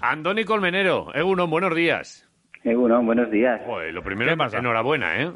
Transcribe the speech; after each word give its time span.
Andoni 0.00 0.44
Colmenero, 0.44 1.12
Egunon, 1.14 1.50
buenos 1.50 1.74
días. 1.74 2.28
Egunon, 2.64 3.06
buenos 3.06 3.30
días. 3.30 3.60
Joder, 3.64 3.94
lo 3.94 4.02
primero, 4.02 4.32
enhorabuena, 4.32 5.22
¿eh? 5.22 5.30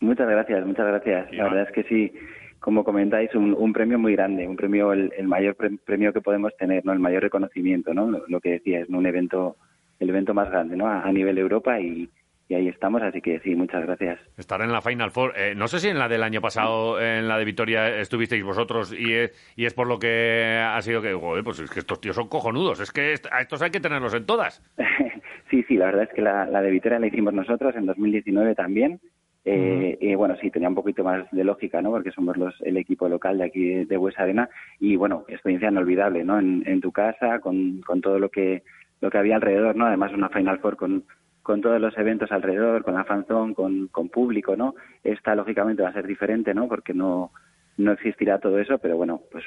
Muchas 0.00 0.28
gracias, 0.28 0.64
muchas 0.64 0.86
gracias. 0.86 1.32
La 1.32 1.44
verdad 1.44 1.62
es 1.68 1.72
que 1.72 1.82
sí, 1.84 2.12
como 2.60 2.84
comentáis, 2.84 3.34
un, 3.34 3.54
un 3.54 3.72
premio 3.72 3.98
muy 3.98 4.14
grande, 4.14 4.46
un 4.46 4.56
premio, 4.56 4.92
el, 4.92 5.12
el 5.16 5.26
mayor 5.26 5.54
pre- 5.56 5.78
premio 5.84 6.12
que 6.12 6.20
podemos 6.20 6.56
tener, 6.56 6.84
¿no? 6.84 6.92
El 6.92 6.98
mayor 6.98 7.22
reconocimiento, 7.22 7.92
¿no? 7.94 8.10
Lo, 8.10 8.22
lo 8.28 8.40
que 8.40 8.50
decía, 8.52 8.80
es 8.80 8.88
un 8.88 9.06
evento, 9.06 9.56
el 9.98 10.08
evento 10.10 10.34
más 10.34 10.50
grande, 10.50 10.76
¿no? 10.76 10.86
A, 10.86 11.02
a 11.02 11.12
nivel 11.12 11.36
Europa 11.38 11.80
y, 11.80 12.08
y 12.50 12.54
ahí 12.56 12.66
estamos, 12.66 13.00
así 13.00 13.20
que 13.20 13.38
sí, 13.38 13.54
muchas 13.54 13.86
gracias. 13.86 14.18
Estar 14.36 14.60
en 14.60 14.72
la 14.72 14.80
Final 14.82 15.12
Four. 15.12 15.34
Eh, 15.36 15.54
no 15.56 15.68
sé 15.68 15.78
si 15.78 15.86
en 15.86 16.00
la 16.00 16.08
del 16.08 16.24
año 16.24 16.40
pasado, 16.40 17.00
en 17.00 17.28
la 17.28 17.38
de 17.38 17.44
Victoria, 17.44 18.00
estuvisteis 18.00 18.42
vosotros 18.42 18.92
y 18.92 19.12
es, 19.14 19.52
y 19.54 19.66
es 19.66 19.72
por 19.72 19.86
lo 19.86 20.00
que 20.00 20.58
ha 20.60 20.82
sido 20.82 21.00
que, 21.00 21.14
joder, 21.14 21.44
pues 21.44 21.60
es 21.60 21.70
que 21.70 21.78
estos 21.78 22.00
tíos 22.00 22.16
son 22.16 22.26
cojonudos. 22.26 22.80
Es 22.80 22.90
que 22.90 23.14
a 23.30 23.40
estos 23.40 23.62
hay 23.62 23.70
que 23.70 23.78
tenerlos 23.78 24.14
en 24.14 24.26
todas. 24.26 24.60
sí, 25.50 25.62
sí, 25.68 25.76
la 25.76 25.86
verdad 25.86 26.02
es 26.02 26.12
que 26.12 26.22
la, 26.22 26.44
la 26.46 26.60
de 26.60 26.72
Vitoria 26.72 26.98
la 26.98 27.06
hicimos 27.06 27.32
nosotros 27.32 27.72
en 27.76 27.86
2019 27.86 28.56
también. 28.56 29.00
Eh, 29.44 29.96
Y 30.00 30.16
bueno, 30.16 30.34
sí, 30.40 30.50
tenía 30.50 30.68
un 30.68 30.74
poquito 30.74 31.04
más 31.04 31.30
de 31.30 31.44
lógica, 31.44 31.80
¿no? 31.80 31.90
Porque 31.90 32.10
somos 32.10 32.36
los, 32.36 32.60
el 32.62 32.76
equipo 32.76 33.08
local 33.08 33.38
de 33.38 33.44
aquí 33.44 33.74
de, 33.74 33.84
de 33.86 33.96
Buesa 33.96 34.24
Arena 34.24 34.50
y 34.80 34.96
bueno, 34.96 35.24
experiencia 35.28 35.70
inolvidable, 35.70 36.24
¿no? 36.24 36.40
En, 36.40 36.64
en 36.66 36.80
tu 36.80 36.90
casa, 36.90 37.38
con, 37.38 37.80
con 37.82 38.00
todo 38.00 38.18
lo 38.18 38.28
que 38.28 38.64
lo 39.00 39.08
que 39.08 39.16
había 39.16 39.36
alrededor, 39.36 39.76
¿no? 39.76 39.86
Además 39.86 40.12
una 40.12 40.28
Final 40.28 40.58
Four 40.58 40.76
con, 40.76 41.04
con 41.50 41.60
todos 41.60 41.80
los 41.80 41.98
eventos 41.98 42.30
alrededor, 42.30 42.84
con 42.84 42.94
la 42.94 43.02
fanzón, 43.02 43.54
con, 43.54 43.88
con 43.88 44.08
público, 44.08 44.54
¿no? 44.54 44.76
Esta 45.02 45.34
lógicamente 45.34 45.82
va 45.82 45.88
a 45.88 45.92
ser 45.92 46.06
diferente, 46.06 46.54
¿no? 46.54 46.68
Porque 46.68 46.94
no 46.94 47.32
no 47.76 47.90
existirá 47.90 48.38
todo 48.38 48.60
eso, 48.60 48.78
pero 48.78 48.96
bueno, 48.96 49.20
pues 49.32 49.44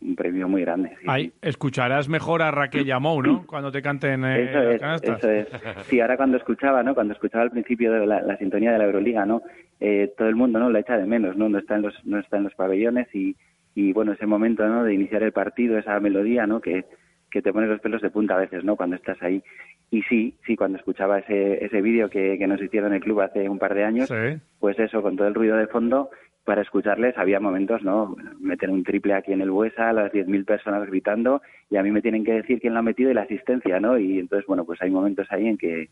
un 0.00 0.14
premio 0.14 0.46
muy 0.48 0.60
grande. 0.62 0.90
sí, 1.00 1.06
Ahí 1.08 1.32
escucharás 1.42 2.08
mejor 2.08 2.40
a 2.42 2.52
Raquel 2.52 2.84
Yamou, 2.84 3.20
¿no? 3.20 3.44
Cuando 3.48 3.72
te 3.72 3.82
canten 3.82 4.24
eh, 4.24 4.44
eso 4.44 4.58
las 4.60 4.74
es, 4.74 4.80
canastas. 4.80 5.18
eso 5.18 5.30
es. 5.30 5.48
Sí, 5.86 6.00
ahora 6.00 6.16
cuando 6.16 6.36
escuchaba, 6.36 6.84
¿no? 6.84 6.94
Cuando 6.94 7.14
escuchaba 7.14 7.42
al 7.42 7.50
principio 7.50 7.92
de 7.92 8.06
la, 8.06 8.20
la 8.22 8.36
sintonía 8.36 8.70
de 8.70 8.78
la 8.78 8.84
Euroliga, 8.84 9.26
¿no? 9.26 9.42
Eh, 9.80 10.12
todo 10.16 10.28
el 10.28 10.36
mundo, 10.36 10.60
¿no? 10.60 10.70
La 10.70 10.78
echa 10.78 10.96
de 10.96 11.04
menos, 11.04 11.36
¿no? 11.36 11.48
No 11.48 11.58
está 11.58 11.74
en 11.74 11.82
los, 11.82 11.94
no 12.04 12.20
está 12.20 12.36
en 12.36 12.44
los 12.44 12.54
pabellones 12.54 13.12
y, 13.12 13.34
y 13.74 13.92
bueno, 13.92 14.12
ese 14.12 14.26
momento, 14.26 14.64
¿no? 14.68 14.84
De 14.84 14.94
iniciar 14.94 15.24
el 15.24 15.32
partido, 15.32 15.78
esa 15.78 15.98
melodía, 15.98 16.46
¿no? 16.46 16.60
Que, 16.60 16.84
que 17.30 17.42
te 17.42 17.52
pone 17.52 17.66
los 17.66 17.80
pelos 17.80 18.02
de 18.02 18.10
punta 18.10 18.34
a 18.34 18.38
veces, 18.40 18.64
¿no? 18.64 18.76
Cuando 18.76 18.96
estás 18.96 19.22
ahí. 19.22 19.42
Y 19.90 20.02
sí, 20.02 20.36
sí, 20.46 20.56
cuando 20.56 20.78
escuchaba 20.78 21.18
ese, 21.20 21.64
ese 21.64 21.80
vídeo 21.80 22.08
que, 22.10 22.36
que 22.38 22.46
nos 22.46 22.60
hicieron 22.62 22.90
en 22.90 22.96
el 22.96 23.02
club 23.02 23.20
hace 23.20 23.48
un 23.48 23.58
par 23.58 23.74
de 23.74 23.84
años, 23.84 24.08
Sí. 24.08 24.40
pues 24.58 24.78
eso, 24.78 25.02
con 25.02 25.16
todo 25.16 25.28
el 25.28 25.34
ruido 25.34 25.56
de 25.56 25.66
fondo, 25.66 26.10
para 26.44 26.62
escucharles 26.62 27.16
había 27.18 27.38
momentos, 27.38 27.82
¿no? 27.82 28.16
Meter 28.40 28.70
un 28.70 28.82
triple 28.82 29.14
aquí 29.14 29.32
en 29.32 29.40
el 29.42 29.50
Buesa, 29.50 29.92
las 29.92 30.10
10.000 30.12 30.44
personas 30.44 30.86
gritando, 30.88 31.42
y 31.70 31.76
a 31.76 31.82
mí 31.82 31.90
me 31.90 32.02
tienen 32.02 32.24
que 32.24 32.32
decir 32.32 32.60
quién 32.60 32.72
lo 32.72 32.80
ha 32.80 32.82
metido 32.82 33.10
y 33.10 33.14
la 33.14 33.22
asistencia, 33.22 33.78
¿no? 33.78 33.98
Y 33.98 34.18
entonces, 34.18 34.46
bueno, 34.46 34.64
pues 34.64 34.80
hay 34.82 34.90
momentos 34.90 35.26
ahí 35.30 35.46
en 35.46 35.58
que, 35.58 35.88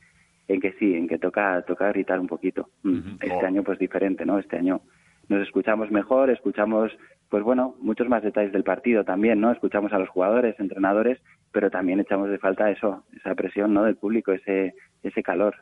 en 0.48 0.60
que 0.60 0.72
sí, 0.72 0.94
en 0.94 1.06
que 1.06 1.18
toca, 1.18 1.62
toca 1.62 1.88
gritar 1.92 2.18
un 2.18 2.26
poquito. 2.26 2.70
Mm. 2.82 2.98
Este 3.20 3.30
Oh. 3.32 3.46
año, 3.46 3.62
pues 3.62 3.78
diferente, 3.78 4.24
¿no? 4.24 4.38
Este 4.38 4.56
año 4.56 4.80
nos 5.28 5.42
escuchamos 5.42 5.90
mejor, 5.90 6.30
escuchamos, 6.30 6.90
pues 7.28 7.42
bueno, 7.42 7.74
muchos 7.80 8.08
más 8.08 8.22
detalles 8.22 8.50
del 8.52 8.64
partido 8.64 9.04
también, 9.04 9.40
¿no? 9.40 9.52
Escuchamos 9.52 9.92
a 9.92 9.98
los 9.98 10.08
jugadores, 10.08 10.58
entrenadores, 10.58 11.20
pero 11.58 11.70
también 11.70 11.98
echamos 11.98 12.30
de 12.30 12.38
falta 12.38 12.70
eso, 12.70 13.02
esa 13.16 13.34
presión, 13.34 13.74
¿no? 13.74 13.82
Del 13.82 13.96
público, 13.96 14.30
ese, 14.30 14.74
ese 15.02 15.22
calor. 15.24 15.56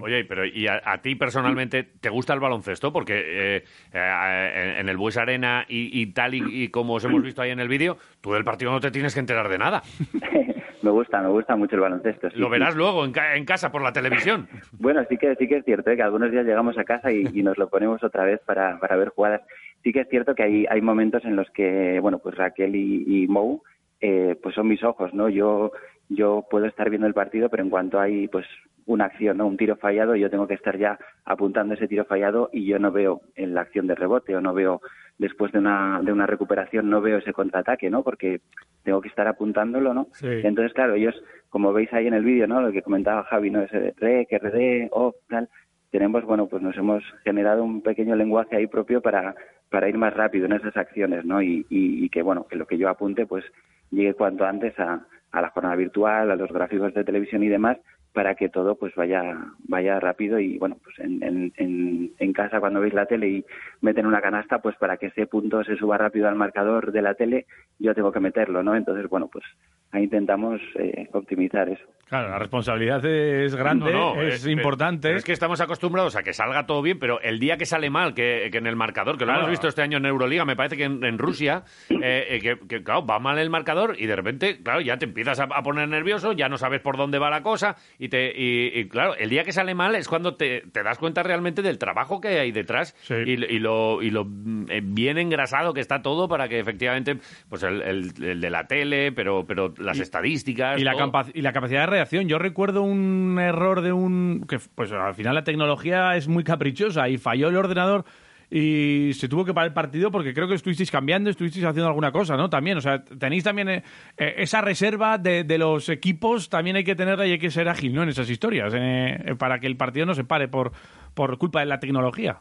Oye, 0.00 0.24
pero 0.24 0.44
¿y 0.44 0.66
a, 0.66 0.80
a 0.84 1.00
ti 1.00 1.14
personalmente 1.14 1.84
te 1.84 2.08
gusta 2.08 2.32
el 2.34 2.40
baloncesto? 2.40 2.92
Porque 2.92 3.14
eh, 3.16 3.64
eh, 3.92 4.52
en, 4.56 4.80
en 4.80 4.88
el 4.88 4.96
Bues 4.96 5.16
Arena 5.18 5.64
y, 5.68 6.00
y 6.00 6.06
tal 6.06 6.34
y, 6.34 6.42
y 6.64 6.68
como 6.68 6.94
os 6.94 7.04
hemos 7.04 7.22
visto 7.22 7.42
ahí 7.42 7.50
en 7.52 7.60
el 7.60 7.68
vídeo, 7.68 7.96
tú 8.20 8.32
del 8.32 8.42
partido 8.42 8.72
no 8.72 8.80
te 8.80 8.90
tienes 8.90 9.14
que 9.14 9.20
enterar 9.20 9.48
de 9.48 9.58
nada. 9.58 9.82
me 10.82 10.90
gusta, 10.90 11.20
me 11.22 11.28
gusta 11.28 11.54
mucho 11.54 11.76
el 11.76 11.82
baloncesto. 11.82 12.28
sí, 12.30 12.38
Lo 12.38 12.46
sí. 12.46 12.52
verás 12.52 12.74
luego 12.74 13.04
en, 13.04 13.12
ca- 13.12 13.36
en 13.36 13.44
casa 13.44 13.70
por 13.70 13.82
la 13.82 13.92
televisión. 13.92 14.48
Bueno, 14.80 15.04
sí 15.08 15.16
que 15.16 15.34
sí 15.36 15.46
que 15.46 15.58
es 15.58 15.64
cierto 15.64 15.90
¿eh? 15.90 15.96
que 15.96 16.02
algunos 16.02 16.30
días 16.32 16.44
llegamos 16.44 16.76
a 16.78 16.84
casa 16.84 17.12
y, 17.12 17.24
y 17.32 17.42
nos 17.44 17.56
lo 17.56 17.68
ponemos 17.68 18.02
otra 18.02 18.24
vez 18.24 18.40
para, 18.44 18.78
para 18.80 18.96
ver 18.96 19.10
jugadas. 19.10 19.42
Sí 19.84 19.92
que 19.92 20.00
es 20.00 20.08
cierto 20.08 20.34
que 20.34 20.42
hay, 20.42 20.66
hay 20.68 20.80
momentos 20.80 21.24
en 21.24 21.36
los 21.36 21.48
que, 21.50 21.98
bueno, 22.00 22.18
pues 22.18 22.34
Raquel 22.34 22.74
y, 22.74 23.04
y 23.06 23.26
Mou, 23.28 23.62
eh, 24.00 24.36
pues 24.42 24.54
son 24.54 24.68
mis 24.68 24.82
ojos, 24.82 25.12
¿no? 25.14 25.28
Yo 25.28 25.72
yo 26.08 26.46
puedo 26.48 26.66
estar 26.66 26.88
viendo 26.88 27.06
el 27.06 27.14
partido, 27.14 27.48
pero 27.48 27.62
en 27.62 27.70
cuanto 27.70 27.98
hay, 27.98 28.28
pues 28.28 28.46
una 28.86 29.06
acción, 29.06 29.38
¿no? 29.38 29.46
Un 29.46 29.56
tiro 29.56 29.76
fallado, 29.76 30.14
yo 30.14 30.30
tengo 30.30 30.46
que 30.46 30.54
estar 30.54 30.78
ya 30.78 30.96
apuntando 31.24 31.74
ese 31.74 31.88
tiro 31.88 32.04
fallado 32.04 32.50
y 32.52 32.66
yo 32.66 32.78
no 32.78 32.92
veo 32.92 33.20
en 33.34 33.52
la 33.52 33.62
acción 33.62 33.88
de 33.88 33.96
rebote 33.96 34.36
o 34.36 34.40
no 34.40 34.54
veo 34.54 34.80
después 35.18 35.50
de 35.50 35.58
una 35.58 36.00
de 36.02 36.12
una 36.12 36.26
recuperación 36.26 36.88
no 36.88 37.00
veo 37.00 37.18
ese 37.18 37.32
contraataque, 37.32 37.90
¿no? 37.90 38.04
Porque 38.04 38.40
tengo 38.84 39.00
que 39.00 39.08
estar 39.08 39.26
apuntándolo, 39.26 39.92
¿no? 39.92 40.06
Sí. 40.12 40.28
Entonces, 40.44 40.72
claro, 40.72 40.94
ellos, 40.94 41.20
como 41.48 41.72
veis 41.72 41.92
ahí 41.92 42.06
en 42.06 42.14
el 42.14 42.24
vídeo, 42.24 42.46
¿no? 42.46 42.60
Lo 42.60 42.70
que 42.70 42.82
comentaba 42.82 43.24
Javi, 43.24 43.50
¿no? 43.50 43.62
Ese 43.62 43.80
de 43.80 43.94
rec, 43.96 44.28
RD, 44.30 44.88
off, 44.92 45.16
tal. 45.28 45.48
Tenemos, 45.90 46.24
bueno, 46.24 46.46
pues 46.46 46.62
nos 46.62 46.76
hemos 46.76 47.02
generado 47.24 47.64
un 47.64 47.82
pequeño 47.82 48.14
lenguaje 48.14 48.54
ahí 48.54 48.66
propio 48.68 49.00
para, 49.00 49.34
para 49.68 49.88
ir 49.88 49.98
más 49.98 50.14
rápido 50.14 50.46
en 50.46 50.52
esas 50.52 50.76
acciones, 50.76 51.24
¿no? 51.24 51.42
Y, 51.42 51.66
y, 51.70 52.04
y 52.04 52.08
que, 52.08 52.22
bueno, 52.22 52.46
que 52.46 52.56
lo 52.56 52.66
que 52.66 52.78
yo 52.78 52.88
apunte, 52.88 53.26
pues 53.26 53.44
llegue 53.90 54.14
cuanto 54.14 54.44
antes 54.44 54.78
a, 54.78 55.06
a 55.32 55.40
la 55.40 55.50
jornada 55.50 55.76
virtual, 55.76 56.30
a 56.30 56.36
los 56.36 56.50
gráficos 56.50 56.94
de 56.94 57.04
televisión 57.04 57.42
y 57.42 57.48
demás, 57.48 57.78
para 58.16 58.34
que 58.34 58.48
todo 58.48 58.76
pues 58.76 58.94
vaya 58.94 59.36
vaya 59.68 60.00
rápido 60.00 60.40
y 60.40 60.56
bueno 60.56 60.78
pues 60.82 60.98
en, 61.00 61.22
en, 61.22 62.12
en, 62.18 62.32
casa 62.32 62.60
cuando 62.60 62.80
veis 62.80 62.94
la 62.94 63.04
tele 63.04 63.28
y 63.28 63.44
meten 63.82 64.06
una 64.06 64.22
canasta 64.22 64.58
pues 64.60 64.74
para 64.76 64.96
que 64.96 65.08
ese 65.08 65.26
punto 65.26 65.62
se 65.64 65.76
suba 65.76 65.98
rápido 65.98 66.26
al 66.26 66.34
marcador 66.34 66.92
de 66.92 67.02
la 67.02 67.12
tele 67.12 67.44
yo 67.78 67.94
tengo 67.94 68.12
que 68.12 68.20
meterlo 68.20 68.62
no 68.62 68.74
entonces 68.74 69.06
bueno 69.10 69.28
pues 69.28 69.44
ahí 69.90 70.04
intentamos 70.04 70.62
eh, 70.76 71.10
optimizar 71.12 71.68
eso 71.68 71.84
Claro, 72.08 72.28
la 72.28 72.38
responsabilidad 72.38 73.04
es 73.04 73.56
grande, 73.56 73.92
No, 73.92 74.14
no, 74.14 74.22
es, 74.22 74.46
importante. 74.46 75.08
pero 75.08 75.18
es 75.18 75.24
que 75.24 75.32
estamos 75.32 75.60
acostumbrados 75.60 76.14
a 76.14 76.22
que 76.22 76.32
salga 76.32 76.64
todo 76.64 76.80
bien, 76.80 77.00
pero 77.00 77.20
el 77.20 77.40
día 77.40 77.56
que 77.56 77.66
sale 77.66 77.90
mal, 77.90 78.14
que, 78.14 78.48
que 78.52 78.58
en 78.58 78.68
el 78.68 78.76
marcador, 78.76 79.18
que 79.18 79.24
lo 79.24 79.30
Claro. 79.32 79.40
hemos 79.40 79.50
visto 79.50 79.66
este 79.66 79.82
año 79.82 79.98
en 79.98 80.06
Euroliga, 80.06 80.44
me 80.44 80.54
parece 80.54 80.76
que 80.76 80.84
en, 80.84 81.02
en 81.04 81.18
Rusia, 81.18 81.64
eh, 81.90 82.26
eh, 82.30 82.38
que, 82.40 82.58
que, 82.68 82.84
claro, 82.84 83.04
va 83.04 83.18
mal 83.18 83.40
el 83.40 83.50
marcador 83.50 83.96
y 83.98 84.06
de 84.06 84.14
repente, 84.14 84.62
claro, 84.62 84.80
ya 84.82 84.98
te 84.98 85.06
empiezas 85.06 85.40
a, 85.40 85.44
a 85.52 85.62
poner 85.64 85.88
nervioso, 85.88 86.30
ya 86.32 86.48
no 86.48 86.58
sabes 86.58 86.80
por 86.80 86.96
dónde 86.96 87.18
va 87.18 87.28
la 87.28 87.42
cosa 87.42 87.74
y, 87.98 88.08
te, 88.08 88.32
y, 88.40 88.78
y, 88.78 88.88
claro, 88.88 89.16
el 89.16 89.28
día 89.28 89.42
que 89.42 89.50
sale 89.50 89.74
mal 89.74 89.96
es 89.96 90.06
cuando 90.06 90.36
te, 90.36 90.60
te 90.72 90.84
das 90.84 90.98
cuenta 90.98 91.24
realmente 91.24 91.60
del 91.60 91.78
trabajo 91.78 92.20
que 92.20 92.38
hay 92.38 92.52
detrás 92.52 92.94
Sí. 93.00 93.14
y, 93.14 93.32
y 93.32 93.58
lo, 93.58 94.00
y 94.00 94.10
lo 94.10 94.22
eh, 94.68 94.80
bien 94.80 95.18
engrasado 95.18 95.74
que 95.74 95.80
está 95.80 96.02
todo 96.02 96.28
para 96.28 96.48
que 96.48 96.60
efectivamente, 96.60 97.16
pues 97.48 97.64
el, 97.64 97.82
el- 97.82 98.12
el 98.22 98.40
de 98.40 98.50
la 98.50 98.68
tele, 98.68 99.10
pero, 99.10 99.44
pero 99.44 99.74
las 99.78 99.98
estadísticas... 99.98 100.80
y 100.80 100.84
la, 100.84 100.92
todo. 100.92 101.24
y 101.34 101.42
la 101.42 101.52
capacidad 101.52 101.80
de 101.80 101.95
Yo 102.26 102.38
recuerdo 102.38 102.82
un 102.82 103.38
error 103.40 103.80
de 103.80 103.92
un... 103.92 104.44
que 104.48 104.58
Pues 104.74 104.92
al 104.92 105.14
final 105.14 105.34
la 105.34 105.44
tecnología 105.44 106.16
es 106.16 106.28
muy 106.28 106.44
caprichosa 106.44 107.08
y 107.08 107.18
falló 107.18 107.48
el 107.48 107.56
ordenador 107.56 108.04
y 108.50 109.12
se 109.14 109.28
tuvo 109.28 109.44
que 109.44 109.52
parar 109.52 109.68
el 109.68 109.74
partido 109.74 110.10
porque 110.10 110.32
creo 110.32 110.46
que 110.46 110.54
estuvisteis 110.54 110.90
cambiando, 110.90 111.30
estuvisteis 111.30 111.64
haciendo 111.64 111.88
alguna 111.88 112.12
cosa, 112.12 112.36
¿no? 112.36 112.48
También, 112.48 112.78
o 112.78 112.80
sea, 112.80 113.02
tenéis 113.04 113.44
también 113.44 113.68
eh, 113.68 113.82
eh, 114.16 114.34
esa 114.38 114.60
reserva 114.60 115.18
de, 115.18 115.44
de 115.44 115.58
los 115.58 115.88
equipos, 115.88 116.48
también 116.48 116.76
hay 116.76 116.84
que 116.84 116.94
tenerla 116.94 117.26
y 117.26 117.32
hay 117.32 117.38
que 117.38 117.50
ser 117.50 117.68
ágil, 117.68 117.94
¿no? 117.94 118.02
En 118.02 118.08
esas 118.08 118.30
historias, 118.30 118.72
eh, 118.76 119.34
para 119.38 119.58
que 119.58 119.66
el 119.66 119.76
partido 119.76 120.06
no 120.06 120.14
se 120.14 120.24
pare 120.24 120.48
por, 120.48 120.72
por 121.14 121.38
culpa 121.38 121.60
de 121.60 121.66
la 121.66 121.80
tecnología. 121.80 122.40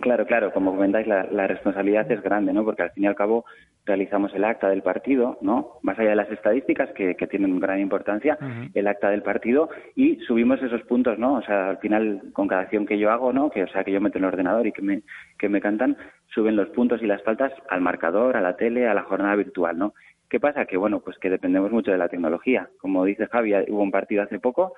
Claro, 0.00 0.26
claro, 0.26 0.52
como 0.52 0.72
comentáis, 0.72 1.06
la, 1.06 1.24
la 1.24 1.46
responsabilidad 1.46 2.10
es 2.10 2.22
grande, 2.22 2.52
¿no? 2.52 2.64
Porque 2.64 2.82
al 2.82 2.90
fin 2.92 3.04
y 3.04 3.06
al 3.06 3.16
cabo 3.16 3.44
realizamos 3.84 4.32
el 4.34 4.44
acta 4.44 4.68
del 4.68 4.82
partido, 4.82 5.38
¿no? 5.40 5.78
Más 5.82 5.98
allá 5.98 6.10
de 6.10 6.16
las 6.16 6.30
estadísticas 6.30 6.90
que, 6.92 7.16
que 7.16 7.26
tienen 7.26 7.58
gran 7.58 7.80
importancia, 7.80 8.38
el 8.74 8.86
acta 8.86 9.10
del 9.10 9.22
partido 9.22 9.70
y 9.96 10.16
subimos 10.26 10.62
esos 10.62 10.82
puntos, 10.82 11.18
¿no? 11.18 11.34
O 11.34 11.42
sea, 11.42 11.70
al 11.70 11.78
final 11.78 12.22
con 12.32 12.46
cada 12.46 12.62
acción 12.62 12.86
que 12.86 12.98
yo 12.98 13.10
hago, 13.10 13.32
¿no? 13.32 13.50
Que 13.50 13.64
o 13.64 13.68
sea 13.68 13.82
que 13.82 13.92
yo 13.92 14.00
meto 14.00 14.18
en 14.18 14.24
el 14.24 14.28
ordenador 14.28 14.66
y 14.66 14.72
que 14.72 14.82
me 14.82 15.02
que 15.38 15.48
me 15.48 15.60
cantan, 15.60 15.96
suben 16.28 16.54
los 16.54 16.68
puntos 16.68 17.02
y 17.02 17.06
las 17.06 17.22
faltas 17.22 17.52
al 17.70 17.80
marcador, 17.80 18.36
a 18.36 18.40
la 18.40 18.56
tele, 18.56 18.86
a 18.86 18.94
la 18.94 19.02
jornada 19.02 19.34
virtual, 19.36 19.78
¿no? 19.78 19.94
¿Qué 20.28 20.38
pasa? 20.38 20.66
Que 20.66 20.76
bueno, 20.76 21.00
pues 21.00 21.18
que 21.18 21.30
dependemos 21.30 21.72
mucho 21.72 21.90
de 21.90 21.98
la 21.98 22.08
tecnología. 22.08 22.68
Como 22.78 23.04
dice 23.04 23.26
Javi, 23.26 23.54
hubo 23.68 23.82
un 23.82 23.90
partido 23.90 24.22
hace 24.22 24.38
poco 24.38 24.74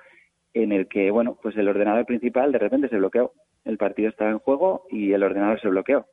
en 0.53 0.71
el 0.71 0.87
que, 0.87 1.11
bueno, 1.11 1.37
pues 1.41 1.55
el 1.57 1.67
ordenador 1.67 2.05
principal 2.05 2.51
de 2.51 2.59
repente 2.59 2.89
se 2.89 2.97
bloqueó. 2.97 3.33
El 3.65 3.77
partido 3.77 4.09
estaba 4.09 4.31
en 4.31 4.39
juego 4.39 4.85
y 4.89 5.13
el 5.13 5.23
ordenador 5.23 5.59
se 5.61 5.69
bloqueó. 5.69 6.05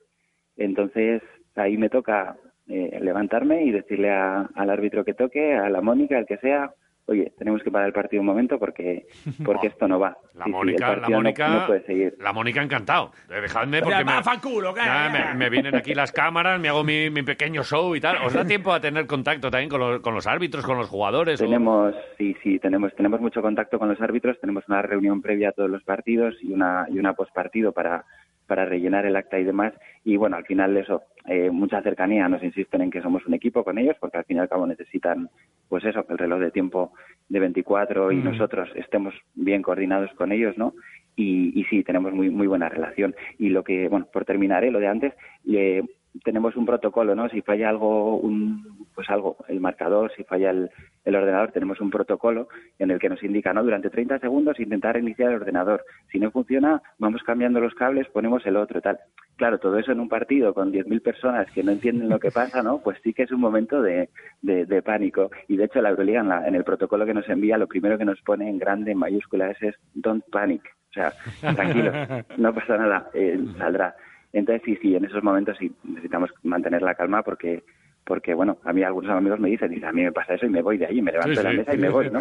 Entonces, 0.56 1.22
ahí 1.54 1.76
me 1.76 1.88
toca 1.88 2.36
eh, 2.66 2.98
levantarme 3.00 3.64
y 3.64 3.70
decirle 3.70 4.10
al 4.10 4.70
árbitro 4.70 5.04
que 5.04 5.14
toque, 5.14 5.54
a 5.54 5.70
la 5.70 5.80
Mónica, 5.80 6.18
al 6.18 6.26
que 6.26 6.38
sea, 6.38 6.74
oye, 7.08 7.32
tenemos 7.38 7.62
que 7.62 7.70
parar 7.70 7.88
el 7.88 7.92
partido 7.92 8.20
un 8.20 8.26
momento 8.26 8.58
porque, 8.58 9.06
porque 9.44 9.68
esto 9.68 9.88
no 9.88 9.98
va. 9.98 10.16
La 10.34 10.46
Mónica, 10.46 10.96
la 10.96 11.08
Mónica, 11.08 11.68
la 12.18 12.32
Mónica 12.32 12.62
encantado. 12.62 13.12
Eh, 13.30 13.40
dejadme 13.40 13.82
porque 13.82 14.04
me, 14.04 15.34
me, 15.34 15.50
vienen 15.50 15.74
aquí 15.74 15.94
las 15.94 16.12
cámaras, 16.12 16.60
me 16.60 16.68
hago 16.68 16.84
mi, 16.84 17.10
pequeño 17.22 17.64
show 17.64 17.96
y 17.96 18.00
tal. 18.00 18.18
¿Os 18.24 18.32
da 18.32 18.44
tiempo 18.44 18.72
a 18.72 18.80
tener 18.80 19.06
contacto 19.06 19.50
también 19.50 19.68
con 19.68 19.80
los, 19.80 20.00
con 20.00 20.14
los 20.14 20.26
árbitros, 20.26 20.64
con 20.64 20.76
los 20.76 20.88
jugadores? 20.88 21.40
Tenemos, 21.40 21.94
sí, 22.16 22.36
sí, 22.42 22.58
tenemos, 22.58 22.94
tenemos 22.94 23.20
mucho 23.20 23.42
contacto 23.42 23.78
con 23.78 23.88
los 23.88 24.00
árbitros. 24.00 24.38
Tenemos 24.40 24.64
una 24.68 24.82
reunión 24.82 25.20
previa 25.20 25.48
a 25.48 25.52
todos 25.52 25.70
los 25.70 25.82
partidos 25.82 26.36
y 26.42 26.52
una, 26.52 26.86
y 26.88 26.98
una 26.98 27.14
postpartido 27.14 27.72
para 27.72 28.04
para 28.48 28.64
rellenar 28.64 29.06
el 29.06 29.14
acta 29.14 29.38
y 29.38 29.44
demás. 29.44 29.72
Y 30.04 30.16
bueno, 30.16 30.36
al 30.36 30.44
final 30.44 30.76
eso, 30.76 31.02
eh, 31.28 31.50
mucha 31.50 31.82
cercanía, 31.82 32.28
nos 32.28 32.42
insisten 32.42 32.80
en 32.80 32.90
que 32.90 33.02
somos 33.02 33.26
un 33.26 33.34
equipo 33.34 33.62
con 33.62 33.78
ellos, 33.78 33.96
porque 34.00 34.18
al 34.18 34.24
fin 34.24 34.38
y 34.38 34.40
al 34.40 34.48
cabo 34.48 34.66
necesitan, 34.66 35.28
pues 35.68 35.84
eso, 35.84 36.06
que 36.06 36.14
el 36.14 36.18
reloj 36.18 36.40
de 36.40 36.50
tiempo 36.50 36.92
de 37.28 37.40
24 37.40 38.12
y 38.12 38.16
mm. 38.16 38.24
nosotros 38.24 38.70
estemos 38.74 39.14
bien 39.34 39.62
coordinados 39.62 40.10
con 40.14 40.32
ellos, 40.32 40.56
¿no? 40.56 40.74
Y, 41.16 41.58
y, 41.58 41.64
sí, 41.64 41.82
tenemos 41.82 42.12
muy, 42.12 42.30
muy 42.30 42.46
buena 42.46 42.68
relación. 42.68 43.14
Y 43.38 43.48
lo 43.48 43.64
que, 43.64 43.88
bueno, 43.88 44.06
por 44.12 44.24
terminar, 44.24 44.64
¿eh? 44.64 44.70
lo 44.70 44.78
de 44.78 44.86
antes, 44.86 45.12
eh, 45.48 45.82
tenemos 46.24 46.56
un 46.56 46.66
protocolo, 46.66 47.14
¿no? 47.14 47.28
Si 47.28 47.42
falla 47.42 47.68
algo, 47.68 48.16
un, 48.16 48.86
pues 48.94 49.08
algo, 49.10 49.36
el 49.48 49.60
marcador, 49.60 50.12
si 50.16 50.24
falla 50.24 50.50
el, 50.50 50.70
el, 51.04 51.16
ordenador, 51.16 51.52
tenemos 51.52 51.80
un 51.80 51.90
protocolo 51.90 52.48
en 52.78 52.90
el 52.90 52.98
que 52.98 53.08
nos 53.08 53.22
indica, 53.22 53.52
¿no? 53.52 53.62
Durante 53.62 53.90
30 53.90 54.18
segundos 54.18 54.60
intentar 54.60 54.96
iniciar 54.96 55.30
el 55.30 55.36
ordenador. 55.36 55.84
Si 56.10 56.18
no 56.18 56.30
funciona, 56.30 56.82
vamos 56.98 57.22
cambiando 57.22 57.60
los 57.60 57.74
cables, 57.74 58.08
ponemos 58.08 58.44
el 58.46 58.56
otro, 58.56 58.80
tal. 58.80 58.98
Claro, 59.36 59.58
todo 59.58 59.78
eso 59.78 59.92
en 59.92 60.00
un 60.00 60.08
partido 60.08 60.52
con 60.52 60.72
10.000 60.72 61.02
personas 61.02 61.50
que 61.52 61.62
no 61.62 61.72
entienden 61.72 62.08
lo 62.08 62.18
que 62.18 62.30
pasa, 62.30 62.62
¿no? 62.62 62.78
Pues 62.78 62.98
sí 63.04 63.12
que 63.12 63.22
es 63.22 63.30
un 63.30 63.40
momento 63.40 63.80
de, 63.82 64.08
de, 64.42 64.82
pánico. 64.82 65.30
Y 65.46 65.56
de 65.56 65.64
hecho, 65.64 65.80
la 65.80 65.90
Euroliga, 65.90 66.20
en, 66.20 66.32
en, 66.48 66.54
el 66.54 66.64
protocolo 66.64 67.06
que 67.06 67.14
nos 67.14 67.28
envía, 67.28 67.58
lo 67.58 67.68
primero 67.68 67.98
que 67.98 68.04
nos 68.04 68.20
pone 68.22 68.48
en 68.48 68.58
grande, 68.58 68.92
en 68.92 68.98
mayúsculas, 68.98 69.56
es 69.62 69.76
don't 69.94 70.24
panic. 70.30 70.62
O 70.90 70.92
sea, 70.92 71.12
tranquilos, 71.54 71.94
no 72.38 72.54
pasa 72.54 72.76
nada, 72.76 73.10
eh, 73.14 73.38
saldrá. 73.58 73.94
Entonces, 74.38 74.62
sí, 74.64 74.78
sí, 74.80 74.94
en 74.94 75.04
esos 75.04 75.22
momentos 75.22 75.56
sí 75.58 75.72
necesitamos 75.84 76.30
mantener 76.42 76.82
la 76.82 76.94
calma 76.94 77.22
porque 77.22 77.62
porque 78.08 78.32
bueno, 78.32 78.56
a 78.64 78.72
mí 78.72 78.82
algunos 78.82 79.10
amigos 79.10 79.38
me 79.38 79.50
dicen, 79.50 79.84
a 79.84 79.92
mí 79.92 80.02
me 80.02 80.12
pasa 80.12 80.32
eso 80.32 80.46
y 80.46 80.48
me 80.48 80.62
voy 80.62 80.78
de 80.78 80.86
allí, 80.86 81.02
me 81.02 81.12
levanto 81.12 81.42
de 81.42 81.42
la 81.42 81.52
mesa 81.52 81.74
y 81.74 81.78
me 81.78 81.90
voy, 81.90 82.10
¿no? 82.10 82.20